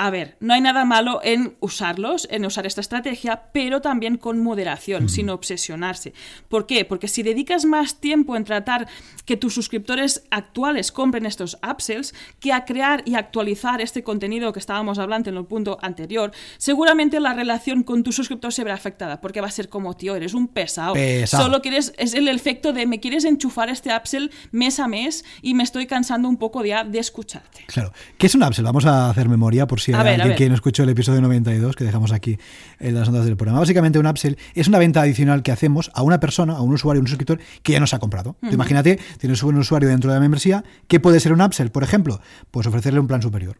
A 0.00 0.10
ver, 0.10 0.36
no 0.38 0.54
hay 0.54 0.60
nada 0.60 0.84
malo 0.84 1.18
en 1.24 1.56
usarlos, 1.58 2.28
en 2.30 2.46
usar 2.46 2.66
esta 2.66 2.80
estrategia, 2.80 3.50
pero 3.52 3.80
también 3.80 4.16
con 4.16 4.40
moderación, 4.40 5.08
sin 5.08 5.28
obsesionarse. 5.28 6.14
¿Por 6.48 6.66
qué? 6.66 6.84
Porque 6.84 7.08
si 7.08 7.24
dedicas 7.24 7.64
más 7.64 7.96
tiempo 7.96 8.36
en 8.36 8.44
tratar 8.44 8.86
que 9.24 9.36
tus 9.36 9.54
suscriptores 9.54 10.22
actuales 10.30 10.92
compren 10.92 11.26
estos 11.26 11.58
upsells 11.68 12.14
que 12.38 12.52
a 12.52 12.64
crear 12.64 13.02
y 13.06 13.16
actualizar 13.16 13.80
este 13.80 14.04
contenido 14.04 14.52
que 14.52 14.60
estábamos 14.60 15.00
hablando 15.00 15.30
en 15.30 15.36
el 15.36 15.46
punto 15.46 15.78
anterior, 15.82 16.30
seguramente 16.58 17.18
la 17.18 17.34
relación 17.34 17.82
con 17.82 18.04
tu 18.04 18.12
suscriptor 18.12 18.52
se 18.52 18.62
verá 18.62 18.76
afectada, 18.76 19.20
porque 19.20 19.40
va 19.40 19.48
a 19.48 19.50
ser 19.50 19.68
como, 19.68 19.96
tío, 19.96 20.14
eres 20.14 20.32
un 20.32 20.46
pesado. 20.46 20.94
Solo 21.26 21.60
quieres, 21.60 21.92
es 21.98 22.14
el 22.14 22.28
efecto 22.28 22.72
de 22.72 22.86
me 22.86 23.00
quieres 23.00 23.24
enchufar 23.24 23.68
este 23.68 23.90
upsell 23.92 24.30
mes 24.52 24.78
a 24.78 24.86
mes 24.86 25.24
y 25.42 25.54
me 25.54 25.64
estoy 25.64 25.88
cansando 25.88 26.28
un 26.28 26.36
poco 26.36 26.62
de, 26.62 26.84
de 26.88 27.00
escucharte. 27.00 27.64
Claro. 27.66 27.92
¿Qué 28.16 28.28
es 28.28 28.34
un 28.36 28.44
upsell? 28.44 28.64
Vamos 28.64 28.86
a 28.86 29.10
hacer 29.10 29.28
memoria 29.28 29.66
por 29.66 29.80
si 29.80 29.87
si 29.92 29.98
hay 29.98 30.14
alguien 30.14 30.36
que 30.36 30.48
no 30.48 30.54
escuchó 30.54 30.82
el 30.82 30.90
episodio 30.90 31.20
92 31.20 31.76
que 31.76 31.84
dejamos 31.84 32.12
aquí 32.12 32.38
en 32.78 32.94
las 32.94 33.08
notas 33.08 33.24
del 33.24 33.36
programa. 33.36 33.60
Básicamente 33.60 33.98
un 33.98 34.06
upsell 34.06 34.36
es 34.54 34.68
una 34.68 34.78
venta 34.78 35.00
adicional 35.00 35.42
que 35.42 35.52
hacemos 35.52 35.90
a 35.94 36.02
una 36.02 36.20
persona, 36.20 36.54
a 36.54 36.60
un 36.60 36.74
usuario, 36.74 37.00
un 37.00 37.08
suscriptor 37.08 37.38
que 37.62 37.72
ya 37.72 37.80
nos 37.80 37.94
ha 37.94 37.98
comprado. 37.98 38.36
Imagínate, 38.50 38.98
tienes 39.18 39.42
un 39.42 39.56
usuario 39.56 39.88
dentro 39.88 40.10
de 40.10 40.16
la 40.16 40.20
membresía, 40.20 40.64
¿qué 40.88 41.00
puede 41.00 41.20
ser 41.20 41.32
un 41.32 41.40
upsell? 41.40 41.70
Por 41.70 41.84
ejemplo, 41.84 42.20
pues 42.50 42.66
ofrecerle 42.66 43.00
un 43.00 43.06
plan 43.06 43.22
superior 43.22 43.58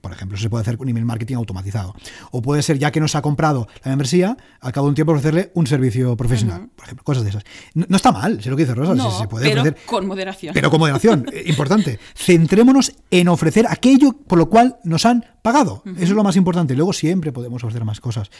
por 0.00 0.12
ejemplo, 0.12 0.36
eso 0.36 0.42
se 0.42 0.50
puede 0.50 0.62
hacer 0.62 0.76
con 0.76 0.88
email 0.88 1.04
marketing 1.04 1.36
automatizado. 1.36 1.94
O 2.30 2.42
puede 2.42 2.62
ser, 2.62 2.78
ya 2.78 2.90
que 2.90 3.00
nos 3.00 3.14
ha 3.14 3.22
comprado 3.22 3.68
la 3.84 3.90
membresía, 3.90 4.36
al 4.60 4.72
cabo 4.72 4.86
de 4.86 4.90
un 4.90 4.94
tiempo 4.94 5.12
ofrecerle 5.12 5.50
un 5.54 5.66
servicio 5.66 6.16
profesional, 6.16 6.68
por 6.74 6.84
ejemplo, 6.84 7.04
cosas 7.04 7.24
de 7.24 7.30
esas. 7.30 7.44
No, 7.74 7.96
está 7.96 8.12
mal, 8.12 8.42
sé 8.42 8.50
lo 8.50 8.56
que 8.56 8.64
dice 8.64 8.74
Rosa, 8.74 9.10
se 9.18 9.28
puede 9.28 9.50
pero 9.50 9.74
con 9.86 10.06
moderación. 10.06 10.54
Pero 10.54 10.70
con 10.70 10.80
moderación, 10.80 11.26
eh, 11.32 11.44
importante. 11.46 11.98
Centrémonos 12.14 12.92
en 13.10 13.28
ofrecer 13.28 13.66
aquello 13.68 14.12
por 14.12 14.38
lo 14.38 14.48
cual 14.48 14.78
nos 14.84 15.06
han 15.06 15.24
pagado. 15.42 15.82
Eso 15.96 16.04
es 16.04 16.10
lo 16.10 16.24
más 16.24 16.36
importante. 16.36 16.74
Luego 16.74 16.92
siempre 16.92 17.32
podemos 17.32 17.62
ofrecer 17.64 17.84
más 17.84 18.00
cosas, 18.00 18.30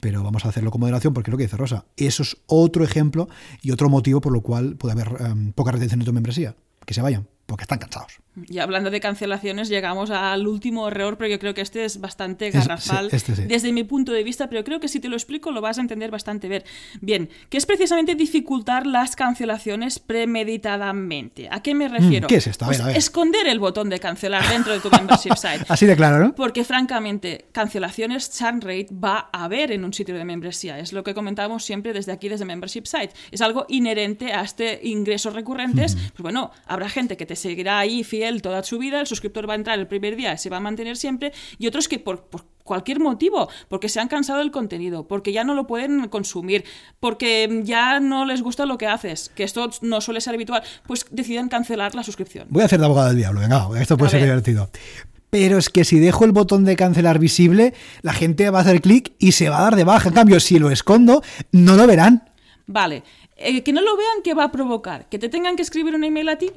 pero 0.00 0.22
vamos 0.22 0.44
a 0.44 0.48
hacerlo 0.48 0.70
con 0.70 0.80
moderación 0.80 1.14
porque 1.14 1.30
es 1.30 1.32
lo 1.32 1.38
que 1.38 1.44
dice 1.44 1.56
Rosa. 1.56 1.84
Eso 1.96 2.22
es 2.22 2.36
otro 2.46 2.84
ejemplo 2.84 3.28
y 3.62 3.70
otro 3.70 3.88
motivo 3.88 4.20
por 4.20 4.32
lo 4.32 4.42
cual 4.42 4.76
puede 4.76 4.92
haber 4.92 5.20
em, 5.20 5.52
poca 5.52 5.72
retención 5.72 6.00
en 6.00 6.06
tu 6.06 6.12
membresía. 6.12 6.54
Que 6.84 6.94
se 6.94 7.02
vayan, 7.02 7.28
porque 7.46 7.64
están 7.64 7.78
cansados. 7.78 8.20
Y 8.48 8.60
hablando 8.60 8.90
de 8.90 9.00
cancelaciones, 9.00 9.68
llegamos 9.68 10.10
al 10.10 10.46
último 10.46 10.86
error, 10.86 11.18
pero 11.18 11.30
yo 11.30 11.38
creo 11.40 11.52
que 11.52 11.62
este 11.62 11.84
es 11.84 12.00
bastante 12.00 12.50
garrafal 12.50 13.08
este 13.10 13.32
desde 13.46 13.72
mi 13.72 13.82
punto 13.82 14.12
de 14.12 14.22
vista, 14.22 14.48
pero 14.48 14.62
creo 14.62 14.78
que 14.78 14.86
si 14.86 15.00
te 15.00 15.08
lo 15.08 15.16
explico 15.16 15.50
lo 15.50 15.60
vas 15.60 15.78
a 15.78 15.80
entender 15.80 16.10
bastante 16.12 16.62
bien. 17.00 17.28
que 17.48 17.58
es 17.58 17.66
precisamente 17.66 18.14
dificultar 18.14 18.86
las 18.86 19.16
cancelaciones 19.16 19.98
premeditadamente. 19.98 21.48
¿A 21.50 21.60
qué 21.60 21.74
me 21.74 21.88
mm, 21.88 21.92
refiero? 21.92 22.28
¿Qué 22.28 22.36
es 22.36 22.46
esto? 22.46 22.66
Pues 22.66 22.80
esconder 22.94 23.48
el 23.48 23.58
botón 23.58 23.88
de 23.88 23.98
cancelar 23.98 24.48
dentro 24.48 24.72
de 24.72 24.80
tu 24.80 24.90
membership 24.96 25.34
site. 25.34 25.64
Así 25.68 25.86
de 25.86 25.96
claro, 25.96 26.24
¿no? 26.24 26.34
Porque 26.34 26.62
francamente, 26.62 27.46
cancelaciones 27.50 28.30
churn 28.30 28.60
rate 28.60 28.88
va 28.92 29.28
a 29.32 29.44
haber 29.44 29.72
en 29.72 29.84
un 29.84 29.92
sitio 29.92 30.14
de 30.14 30.24
membresía. 30.24 30.78
Es 30.78 30.92
lo 30.92 31.02
que 31.02 31.14
comentábamos 31.14 31.64
siempre 31.64 31.92
desde 31.92 32.12
aquí, 32.12 32.28
desde 32.28 32.44
membership 32.44 32.84
site. 32.84 33.10
Es 33.32 33.40
algo 33.40 33.66
inherente 33.68 34.32
a 34.32 34.42
este 34.42 34.80
ingresos 34.84 35.34
recurrentes. 35.34 35.96
Pues 35.96 36.22
bueno, 36.22 36.52
habrá 36.66 36.88
gente 36.88 37.16
que 37.16 37.26
te 37.26 37.34
seguirá 37.34 37.80
ahí 37.80 38.04
fiel 38.04 38.29
toda 38.42 38.62
su 38.62 38.78
vida, 38.78 39.00
el 39.00 39.06
suscriptor 39.06 39.48
va 39.48 39.54
a 39.54 39.56
entrar 39.56 39.78
el 39.78 39.86
primer 39.86 40.16
día, 40.16 40.36
se 40.36 40.50
va 40.50 40.58
a 40.58 40.60
mantener 40.60 40.96
siempre, 40.96 41.32
y 41.58 41.66
otros 41.66 41.88
que 41.88 41.98
por, 41.98 42.28
cualquier 42.64 43.00
motivo, 43.00 43.48
porque 43.68 43.88
se 43.88 43.98
han 43.98 44.08
cansado 44.08 44.38
del 44.38 44.52
contenido, 44.52 45.08
porque 45.08 45.32
ya 45.32 45.42
no 45.42 45.54
lo 45.54 45.66
pueden 45.66 46.08
consumir, 46.08 46.64
porque 47.00 47.62
ya 47.64 47.98
no 47.98 48.24
les 48.24 48.42
gusta 48.42 48.64
lo 48.64 48.78
que 48.78 48.86
haces, 48.86 49.30
que 49.34 49.42
esto 49.42 49.68
no 49.82 50.00
suele 50.00 50.20
ser 50.20 50.34
habitual, 50.34 50.62
pues 50.86 51.04
deciden 51.10 51.48
cancelar 51.48 51.94
la 51.96 52.04
suscripción. 52.04 52.46
Voy 52.50 52.62
a 52.62 52.66
hacer 52.66 52.78
de 52.78 52.86
abogado 52.86 53.08
del 53.08 53.16
diablo, 53.16 53.40
venga, 53.40 53.68
esto 53.80 53.96
puede 53.96 54.12
ser 54.12 54.22
divertido. 54.22 54.70
Pero 55.30 55.58
es 55.58 55.68
que 55.68 55.84
si 55.84 56.00
dejo 56.00 56.24
el 56.24 56.32
botón 56.32 56.64
de 56.64 56.76
cancelar 56.76 57.18
visible, 57.18 57.72
la 58.02 58.12
gente 58.12 58.50
va 58.50 58.58
a 58.58 58.62
hacer 58.62 58.80
clic 58.80 59.12
y 59.18 59.32
se 59.32 59.48
va 59.48 59.58
a 59.58 59.62
dar 59.62 59.76
de 59.76 59.84
baja. 59.84 60.08
En 60.08 60.14
cambio, 60.14 60.40
si 60.40 60.58
lo 60.58 60.70
escondo, 60.70 61.22
no 61.52 61.76
lo 61.76 61.86
verán. 61.86 62.30
Vale. 62.66 63.04
Eh, 63.36 63.62
que 63.62 63.72
no 63.72 63.80
lo 63.80 63.96
vean, 63.96 64.22
¿qué 64.22 64.34
va 64.34 64.44
a 64.44 64.52
provocar? 64.52 65.08
¿Que 65.08 65.18
te 65.18 65.28
tengan 65.28 65.56
que 65.56 65.62
escribir 65.62 65.94
un 65.94 66.04
email 66.04 66.28
a 66.28 66.36
ti? 66.36 66.50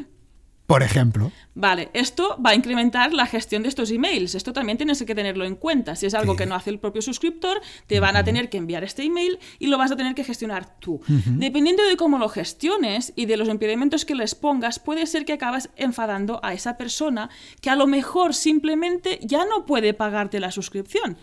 Por 0.67 0.81
ejemplo. 0.81 1.31
Vale, 1.55 1.89
esto 1.93 2.37
va 2.43 2.51
a 2.51 2.55
incrementar 2.55 3.13
la 3.13 3.27
gestión 3.27 3.63
de 3.63 3.69
estos 3.69 3.91
emails. 3.91 4.33
Esto 4.33 4.53
también 4.53 4.77
tienes 4.77 5.03
que 5.03 5.13
tenerlo 5.13 5.45
en 5.45 5.55
cuenta. 5.55 5.95
Si 5.95 6.05
es 6.05 6.13
algo 6.13 6.35
que 6.35 6.45
no 6.45 6.55
hace 6.55 6.71
el 6.71 6.79
propio 6.79 7.01
suscriptor, 7.01 7.61
te 7.85 7.99
van 7.99 8.15
a 8.15 8.23
tener 8.23 8.49
que 8.49 8.57
enviar 8.57 8.83
este 8.83 9.03
email 9.03 9.37
y 9.59 9.67
lo 9.67 9.77
vas 9.77 9.91
a 9.91 9.95
tener 9.95 10.15
que 10.15 10.23
gestionar 10.23 10.79
tú. 10.79 11.01
Dependiendo 11.07 11.83
de 11.83 11.95
cómo 11.97 12.17
lo 12.17 12.29
gestiones 12.29 13.13
y 13.15 13.25
de 13.25 13.37
los 13.37 13.49
impedimentos 13.49 14.05
que 14.05 14.15
les 14.15 14.35
pongas, 14.35 14.79
puede 14.79 15.05
ser 15.05 15.25
que 15.25 15.33
acabas 15.33 15.69
enfadando 15.75 16.39
a 16.43 16.53
esa 16.53 16.77
persona 16.77 17.29
que 17.61 17.69
a 17.69 17.75
lo 17.75 17.85
mejor 17.85 18.33
simplemente 18.33 19.19
ya 19.21 19.45
no 19.45 19.65
puede 19.65 19.93
pagarte 19.93 20.39
la 20.39 20.51
suscripción. 20.51 21.17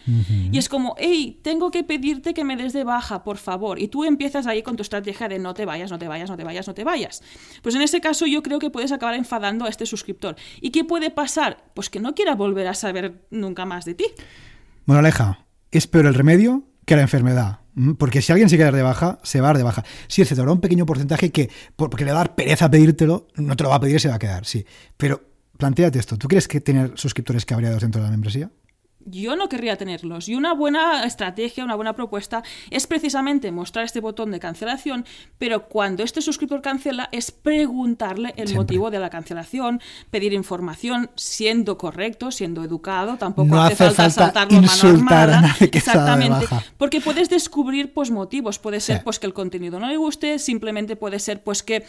Y 0.53 0.59
es 0.59 0.68
como, 0.68 0.94
hey, 0.98 1.40
tengo 1.42 1.70
que 1.70 1.83
pedirte 1.83 2.35
que 2.35 2.44
me 2.44 2.57
des 2.57 2.72
de 2.72 2.85
baja, 2.85 3.24
por 3.24 3.38
favor. 3.38 3.81
Y 3.81 3.88
tú 3.88 4.05
empiezas 4.05 4.46
ahí 4.46 4.62
con 4.62 4.76
tu 4.76 4.83
estrategia 4.83 5.29
de 5.29 5.38
no 5.38 5.55
te 5.55 5.64
vayas, 5.64 5.90
no 5.90 5.98
te 5.98 6.07
vayas, 6.07 6.31
no 6.31 6.37
te 6.37 6.44
vayas, 6.44 6.68
no 6.68 6.74
te 6.74 6.85
vayas. 6.85 7.22
Pues 7.62 7.74
en 7.74 7.83
ese 7.83 8.00
caso 8.00 8.26
yo 8.26 8.42
creo 8.42 8.59
que 8.59 8.70
puedes 8.70 8.92
acabar 8.92 9.14
enfadando 9.30 9.64
a 9.64 9.68
este 9.68 9.86
suscriptor 9.86 10.34
¿Y 10.60 10.70
qué 10.70 10.84
puede 10.84 11.10
pasar? 11.10 11.64
Pues 11.74 11.88
que 11.88 12.00
no 12.00 12.14
quiera 12.14 12.34
volver 12.34 12.66
a 12.66 12.74
saber 12.74 13.26
nunca 13.30 13.64
más 13.64 13.84
de 13.84 13.94
ti. 13.94 14.06
Bueno, 14.86 14.98
Aleja, 14.98 15.46
es 15.70 15.86
peor 15.86 16.06
el 16.06 16.14
remedio 16.14 16.64
que 16.84 16.96
la 16.96 17.02
enfermedad. 17.02 17.60
Porque 17.98 18.20
si 18.20 18.32
alguien 18.32 18.48
se 18.48 18.56
queda 18.56 18.72
de 18.72 18.82
baja, 18.82 19.20
se 19.22 19.40
va 19.40 19.48
a 19.48 19.50
dar 19.50 19.58
de 19.58 19.62
baja. 19.62 19.84
Si 20.08 20.24
se 20.24 20.34
te 20.34 20.40
habrá 20.40 20.52
un 20.52 20.60
pequeño 20.60 20.84
porcentaje 20.84 21.30
que, 21.30 21.48
porque 21.76 22.04
le 22.04 22.12
va 22.12 22.18
a 22.18 22.24
dar 22.24 22.34
pereza 22.34 22.68
pedírtelo, 22.68 23.28
no 23.36 23.54
te 23.54 23.62
lo 23.62 23.70
va 23.70 23.76
a 23.76 23.80
pedir 23.80 23.96
y 23.96 23.98
se 24.00 24.08
va 24.08 24.16
a 24.16 24.18
quedar, 24.18 24.44
sí. 24.44 24.66
Pero 24.96 25.22
planteate 25.56 25.98
esto. 25.98 26.18
¿Tú 26.18 26.26
crees 26.26 26.48
que 26.48 26.60
tener 26.60 26.92
suscriptores 26.96 27.46
cabreados 27.46 27.82
dentro 27.82 28.00
de 28.00 28.08
la 28.08 28.10
membresía? 28.10 28.50
Yo 29.04 29.36
no 29.36 29.48
querría 29.48 29.76
tenerlos. 29.76 30.28
Y 30.28 30.34
una 30.34 30.52
buena 30.52 31.04
estrategia, 31.04 31.64
una 31.64 31.74
buena 31.74 31.94
propuesta 31.94 32.42
es 32.70 32.86
precisamente 32.86 33.50
mostrar 33.52 33.84
este 33.84 34.00
botón 34.00 34.30
de 34.30 34.40
cancelación, 34.40 35.04
pero 35.38 35.68
cuando 35.68 36.02
este 36.02 36.20
suscriptor 36.20 36.62
cancela 36.62 37.08
es 37.12 37.30
preguntarle 37.30 38.34
el 38.36 38.54
motivo 38.54 38.90
de 38.90 38.98
la 38.98 39.10
cancelación, 39.10 39.80
pedir 40.10 40.32
información, 40.32 41.10
siendo 41.16 41.78
correcto, 41.78 42.30
siendo 42.30 42.62
educado, 42.62 43.16
tampoco 43.16 43.56
hace, 43.56 43.76
falta, 43.90 44.10
saltar 44.10 44.52
insultar 44.52 45.30
a 45.30 45.40
nadie 45.40 45.70
que 45.70 45.78
Exactamente, 45.78 46.46
porque 46.76 47.00
puedes 47.00 47.28
descubrir 47.28 47.92
pues 47.92 48.10
motivos, 48.10 48.58
puede 48.58 48.80
ser 48.80 49.02
pues 49.02 49.18
que 49.18 49.26
el 49.26 49.32
contenido 49.32 49.80
no 49.80 49.88
le 49.88 49.96
guste, 49.96 50.38
simplemente 50.38 50.96
puede 50.96 51.18
ser 51.18 51.42
pues 51.42 51.62
que 51.62 51.84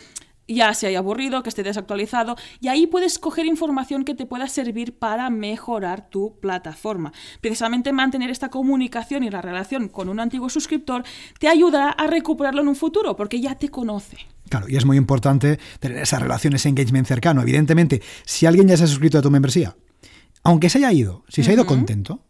ya 0.54 0.74
se 0.74 0.88
haya 0.88 1.00
aburrido, 1.00 1.44
que 1.44 1.50
esté 1.50 1.64
desactualizado, 1.64 2.36
y 2.60 2.68
ahí 2.68 2.88
puedes 2.88 3.20
coger 3.20 3.46
información 3.46 4.06
que 4.06 4.16
te 4.16 4.26
pueda 4.26 4.48
servir 4.48 4.98
para 4.98 5.30
mejorar 5.30 6.10
tu 6.10 6.40
plataforma. 6.40 7.14
Precisamente 7.42 7.92
mantener 7.92 8.30
esta 8.30 8.50
comunicación 8.50 9.24
y 9.24 9.30
la 9.30 9.42
relación 9.42 9.90
con 9.90 10.10
un 10.10 10.20
antiguo 10.20 10.50
suscriptor 10.50 11.04
te 11.40 11.48
ayudará 11.48 11.90
a 11.90 12.08
recuperarlo 12.08 12.62
en 12.62 12.68
un 12.68 12.76
futuro, 12.76 13.16
porque 13.16 13.40
ya 13.40 13.56
te 13.56 13.70
conoce. 13.70 14.18
Claro, 14.50 14.68
y 14.68 14.76
es 14.76 14.86
muy 14.86 14.98
importante 14.98 15.60
tener 15.80 16.00
esas 16.00 16.22
relaciones, 16.22 16.62
ese 16.62 16.70
engagement 16.70 17.08
cercano. 17.08 17.42
Evidentemente, 17.42 18.02
si 18.26 18.46
alguien 18.46 18.68
ya 18.68 18.76
se 18.76 18.84
ha 18.84 18.88
suscrito 18.88 19.18
a 19.18 19.22
tu 19.22 19.32
membresía, 19.32 19.76
aunque 20.44 20.70
se 20.70 20.80
haya 20.80 20.92
ido, 20.92 21.24
si 21.30 21.44
se 21.44 21.52
ha 21.52 21.54
ido 21.54 21.66
contento, 21.66 22.26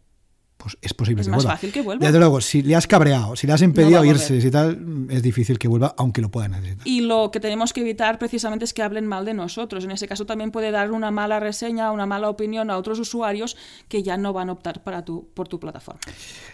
pues 0.62 0.78
es 0.82 0.93
posible 0.93 1.21
es 1.21 1.28
que 1.28 1.32
más 1.32 1.43
vuelva. 1.43 1.54
fácil 1.54 1.71
que 1.71 1.82
vuelva. 1.82 2.06
Desde 2.06 2.19
luego, 2.19 2.39
si 2.41 2.62
le 2.62 2.76
has 2.76 2.86
cabreado, 2.86 3.36
si 3.36 3.47
le 3.47 3.54
has 3.54 3.62
impedido 3.62 4.04
irse 4.06 4.36
y 4.36 4.52
tal, 4.52 5.08
es 5.10 5.24
difícil 5.24 5.58
que 5.58 5.67
vuelva, 5.67 5.95
aunque 5.97 6.21
lo 6.21 6.30
pueda 6.30 6.47
necesitar. 6.47 6.88
Y 6.88 7.02
lo 7.02 7.32
que 7.32 7.39
tenemos 7.39 7.74
que 7.74 7.82
evitar 7.82 8.19
precisamente 8.19 8.65
es 8.65 8.74
que 8.74 8.84
hablen 8.84 9.08
mal 9.08 9.26
de 9.26 9.34
nosotros. 9.34 9.84
En 9.84 9.91
ese 9.91 10.08
caso 10.08 10.26
también 10.26 10.52
puede 10.52 10.71
dar 10.71 10.91
una 10.91 11.10
mala 11.10 11.39
reseña, 11.39 11.91
una 11.91 12.06
mala 12.06 12.30
opinión 12.30 12.69
a 12.69 12.78
otros 12.78 13.00
usuarios 13.00 13.58
que 13.88 14.04
ya 14.04 14.17
no 14.17 14.34
van 14.34 14.50
a 14.50 14.52
optar 14.54 14.84
para 14.84 15.04
tu, 15.04 15.28
por 15.34 15.47
tu 15.47 15.60
plataforma. 15.60 16.00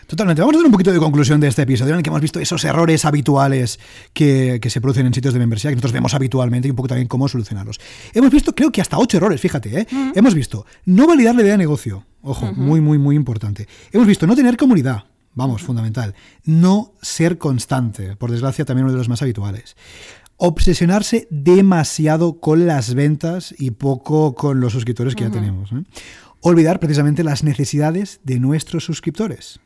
Totalmente. 0.08 0.41
Vamos 0.41 0.56
a 0.56 0.60
dar 0.60 0.65
un 0.65 0.72
poquito 0.72 0.91
de 0.91 1.00
conclusión 1.00 1.39
de 1.39 1.48
este 1.48 1.63
episodio 1.63 1.93
en 1.93 1.98
el 1.98 2.04
que 2.04 2.10
hemos 2.10 2.22
visto 2.22 2.39
esos 2.39 2.63
errores 2.63 3.04
habituales 3.04 3.80
que, 4.13 4.60
que 4.62 4.70
se 4.70 4.80
producen 4.80 5.06
en 5.06 5.13
sitios 5.13 5.34
de 5.34 5.39
membresía, 5.39 5.72
que 5.72 5.76
nosotros 5.76 5.91
vemos 5.91 6.13
habitualmente 6.13 6.67
y 6.67 6.72
un 6.72 6.78
poco 6.78 6.88
también 6.88 7.08
cómo 7.08 7.28
solucionarlos. 7.28 7.80
Hemos 8.13 8.32
visto, 8.32 8.56
creo 8.56 8.72
que 8.72 8.82
hasta 8.82 8.98
ocho 8.98 9.17
errores, 9.17 9.41
fíjate, 9.41 9.82
¿eh? 9.82 9.88
Hemos 10.15 10.34
visto 10.34 10.65
no 10.86 11.08
validar 11.08 11.36
la 11.36 11.41
idea 11.41 11.52
de 11.52 11.58
negocio. 11.58 12.06
Ojo, 12.28 12.52
muy, 12.54 12.82
muy, 12.82 12.98
muy 12.98 13.16
importante. 13.16 13.68
Hemos 13.92 14.06
visto 14.06 14.28
no 14.28 14.36
tener 14.36 14.58
comunidad. 14.58 15.06
Vamos, 15.34 15.62
fundamental. 15.62 16.13
No 16.44 16.94
ser 17.02 17.38
constante. 17.38 18.18
Por 18.18 18.32
desgracia, 18.32 18.66
también 18.66 18.84
uno 18.84 18.92
de 18.92 18.98
los 18.98 19.08
más 19.08 19.22
habituales. 19.22 19.78
Obsesionarse 20.36 21.28
demasiado 21.32 22.40
con 22.40 22.68
las 22.68 22.96
ventas 22.96 23.56
y 23.58 23.72
poco 23.72 24.36
con 24.36 24.60
los 24.60 24.74
suscriptores 24.74 25.16
que 25.16 25.24
ya 25.24 25.32
tenemos. 25.32 25.72
¿eh? 25.72 25.84
olvidar 26.42 26.80
precisamente 26.80 27.24
las 27.24 27.44
necesidades 27.44 28.20
de 28.24 28.40
nuestros 28.40 28.86
suscriptores. 28.86 29.60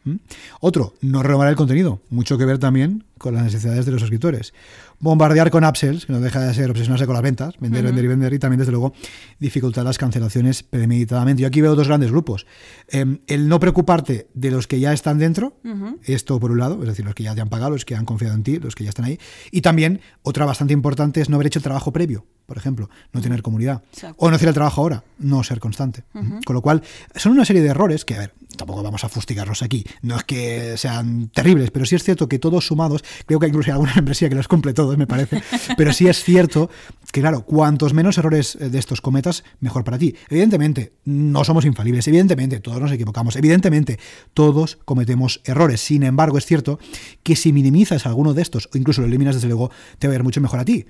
Otro, 0.60 0.94
no 1.02 1.22
renovar 1.22 1.50
el 1.50 1.56
contenido, 1.56 2.02
mucho 2.10 2.38
que 2.38 2.46
ver 2.46 2.60
también 2.60 3.04
con 3.18 3.36
las 3.36 3.44
necesidades 3.44 3.86
de 3.86 3.92
los 3.92 4.02
suscriptores. 4.02 4.54
Bombardear 5.02 5.50
con 5.50 5.66
upsells, 5.66 6.06
que 6.06 6.14
no 6.14 6.20
deja 6.20 6.40
de 6.40 6.54
ser 6.54 6.70
obsesionarse 6.70 7.06
con 7.06 7.14
las 7.14 7.24
ventas, 7.24 7.56
vender, 7.60 7.84
vender 7.84 8.06
y 8.06 8.08
vender, 8.08 8.34
y 8.34 8.40
también, 8.40 8.60
desde 8.60 8.72
luego, 8.72 8.94
dificultar 9.40 9.84
las 9.84 9.98
cancelaciones 9.98 10.64
premeditadamente. 10.64 11.42
Yo 11.42 11.48
aquí 11.48 11.60
veo 11.60 11.76
dos 11.76 11.88
grandes 11.88 12.12
grupos. 12.12 12.46
Em, 12.88 13.20
el 13.28 13.48
no 13.48 13.60
preocuparte 13.60 14.28
de 14.34 14.52
los 14.52 14.68
que 14.68 14.80
ya 14.80 14.94
están 14.94 15.18
dentro, 15.18 15.58
esto 16.04 16.40
por 16.40 16.52
un 16.52 16.60
lado, 16.60 16.82
es 16.82 16.88
decir, 16.88 17.04
los 17.04 17.16
que 17.16 17.24
ya 17.24 17.36
te 17.36 17.42
han 17.42 17.50
pagado, 17.50 17.72
los 17.72 17.84
que 17.84 17.96
han 17.96 18.06
confiado 18.06 18.36
en 18.36 18.44
ti, 18.44 18.60
los 18.60 18.76
que 18.76 18.84
ya 18.84 18.90
están 18.90 19.06
ahí. 19.06 19.20
Y 19.52 19.62
también, 19.62 20.02
otra 20.22 20.46
bastante 20.46 20.74
importante 20.74 21.20
es 21.20 21.30
no 21.30 21.36
haber 21.36 21.48
hecho 21.48 21.60
el 21.60 21.64
trabajo 21.64 21.92
previo 21.92 22.26
por 22.52 22.58
ejemplo, 22.58 22.90
no 23.14 23.22
tener 23.22 23.42
comunidad. 23.42 23.82
O 24.18 24.30
no 24.30 24.36
hacer 24.36 24.50
el 24.50 24.54
trabajo 24.54 24.82
ahora, 24.82 25.06
no 25.20 25.42
ser 25.42 25.62
constante. 25.62 26.04
Con 26.46 26.54
lo 26.54 26.62
cual, 26.62 26.84
son 27.16 27.32
una 27.32 27.46
serie 27.46 27.62
de 27.62 27.70
errores 27.70 28.04
que, 28.04 28.16
a 28.16 28.20
ver, 28.20 28.34
tampoco 28.58 28.84
vamos 28.84 29.04
a 29.04 29.10
fustigarlos 29.10 29.62
aquí. 29.62 29.84
No 30.02 30.18
es 30.18 30.24
que 30.24 30.78
sean 30.78 31.30
terribles, 31.30 31.72
pero 31.72 31.86
sí 31.86 31.96
es 31.96 32.04
cierto 32.04 32.28
que 32.28 32.40
todos 32.40 32.68
sumados, 32.68 33.04
creo 33.26 33.40
que 33.40 33.48
incluso 33.48 33.72
alguna 33.72 33.94
empresa 33.98 34.30
que 34.30 34.36
los 34.36 34.48
cumple 34.48 34.74
todos, 34.74 34.98
me 34.98 35.08
parece, 35.08 35.42
pero 35.78 35.94
sí 35.94 36.08
es 36.08 36.24
cierto 36.24 36.70
que, 37.12 37.22
claro, 37.22 37.46
cuantos 37.46 37.94
menos 37.94 38.18
errores 38.18 38.58
de 38.60 38.78
estos 38.78 39.02
cometas, 39.02 39.44
mejor 39.60 39.84
para 39.84 39.98
ti. 39.98 40.16
Evidentemente, 40.30 40.94
no 41.06 41.44
somos 41.44 41.66
infalibles, 41.66 42.08
evidentemente, 42.08 42.60
todos 42.60 42.80
nos 42.80 42.92
equivocamos, 42.92 43.36
evidentemente, 43.36 44.00
todos 44.34 44.78
cometemos 44.86 45.42
errores. 45.46 45.82
Sin 45.82 46.04
embargo, 46.04 46.38
es 46.38 46.46
cierto 46.46 46.80
que 47.24 47.36
si 47.36 47.54
minimizas 47.54 48.06
alguno 48.06 48.34
de 48.34 48.42
estos, 48.42 48.70
o 48.74 48.78
incluso 48.78 49.02
lo 49.02 49.08
eliminas, 49.08 49.36
desde 49.36 49.48
luego, 49.48 49.72
te 50.00 50.08
va 50.08 50.14
a 50.14 50.16
ir 50.18 50.24
mucho 50.24 50.42
mejor 50.42 50.60
a 50.60 50.66
ti 50.66 50.86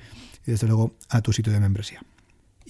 y 0.46 0.52
desde 0.52 0.68
luego 0.68 0.96
a 1.10 1.22
tu 1.22 1.34
sitio 1.34 1.54
de 1.54 1.60
membresía. 1.60 2.02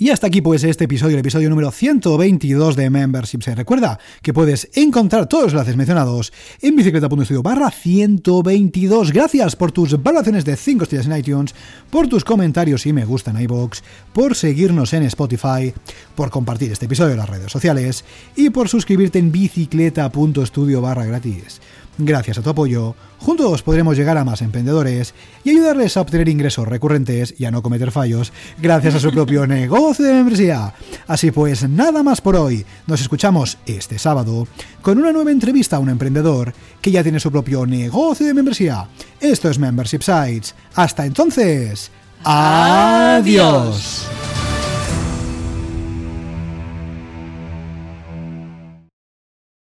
Y 0.02 0.10
hasta 0.10 0.26
aquí 0.26 0.42
pues 0.42 0.64
este 0.64 0.86
episodio, 0.86 1.14
el 1.14 1.20
episodio 1.20 1.48
número 1.48 1.70
122 1.70 2.76
de 2.76 2.90
Membership 2.90 3.42
Recuerda 3.56 4.00
que 4.24 4.34
puedes 4.34 4.68
encontrar 4.74 5.28
todos 5.28 5.44
los 5.44 5.54
enlaces 5.54 5.78
mencionados 5.78 6.34
en 6.60 6.76
bicicleta.studio 6.76 7.44
barra 7.44 7.70
122. 7.70 9.12
Gracias 9.12 9.56
por 9.56 9.72
tus 9.72 10.02
valoraciones 10.02 10.44
de 10.44 10.58
5 10.58 10.86
estrellas 10.86 11.06
en 11.06 11.18
iTunes, 11.18 11.54
por 11.92 12.08
tus 12.08 12.24
comentarios 12.24 12.88
y 12.88 12.94
me 12.94 13.06
gusta 13.06 13.30
en 13.30 13.42
iVoox, 13.42 13.82
por 14.12 14.36
seguirnos 14.36 14.92
en 14.94 15.04
Spotify, 15.04 15.72
por 16.16 16.32
compartir 16.32 16.72
este 16.72 16.88
episodio 16.88 17.12
en 17.12 17.20
las 17.20 17.30
redes 17.30 17.52
sociales 17.52 18.04
y 18.36 18.50
por 18.50 18.70
suscribirte 18.70 19.20
en 19.20 19.32
bicicleta.studio 19.32 20.82
barra 20.82 21.06
gratis. 21.06 21.62
Gracias 21.98 22.38
a 22.38 22.42
tu 22.42 22.50
apoyo, 22.50 22.96
juntos 23.20 23.64
podremos 23.64 23.98
llegar 23.98 24.18
a 24.18 24.24
más 24.24 24.42
emprendedores 24.42 25.14
y 25.44 25.52
ayudarles 25.52 25.98
a 25.98 26.02
obtener 26.02 26.30
ingresos 26.30 26.68
recurrentes 26.68 27.36
y 27.38 27.46
a 27.46 27.52
no 27.52 27.62
cometer 27.62 27.92
fallos 27.92 28.32
gracias 28.60 28.96
a 28.96 29.00
su 29.00 29.12
propio 29.12 29.46
negocio 29.48 30.06
de 30.06 30.14
membresía. 30.14 30.74
Así 31.08 31.32
pues, 31.32 31.68
nada 31.68 32.02
más 32.02 32.22
por 32.22 32.36
hoy. 32.38 32.66
Nos 32.88 33.02
escuchamos 33.02 33.58
este 33.66 34.00
sábado 34.00 34.48
con 34.82 34.98
una 34.98 35.12
nueva 35.12 35.32
entrevista 35.32 35.76
a 35.76 35.80
un 35.80 35.90
emprendedor 35.90 36.54
que 36.82 36.92
ya 36.92 37.04
tiene 37.04 37.20
su 37.20 37.32
propio 37.32 37.66
negocio 37.66 38.26
de 38.26 38.34
membresía. 38.34 38.88
Esto 39.20 39.50
es 39.50 39.60
Membership 39.60 40.02
Sites. 40.02 40.56
Hasta 40.76 41.06
entonces, 41.06 41.92
adiós. 42.24 44.08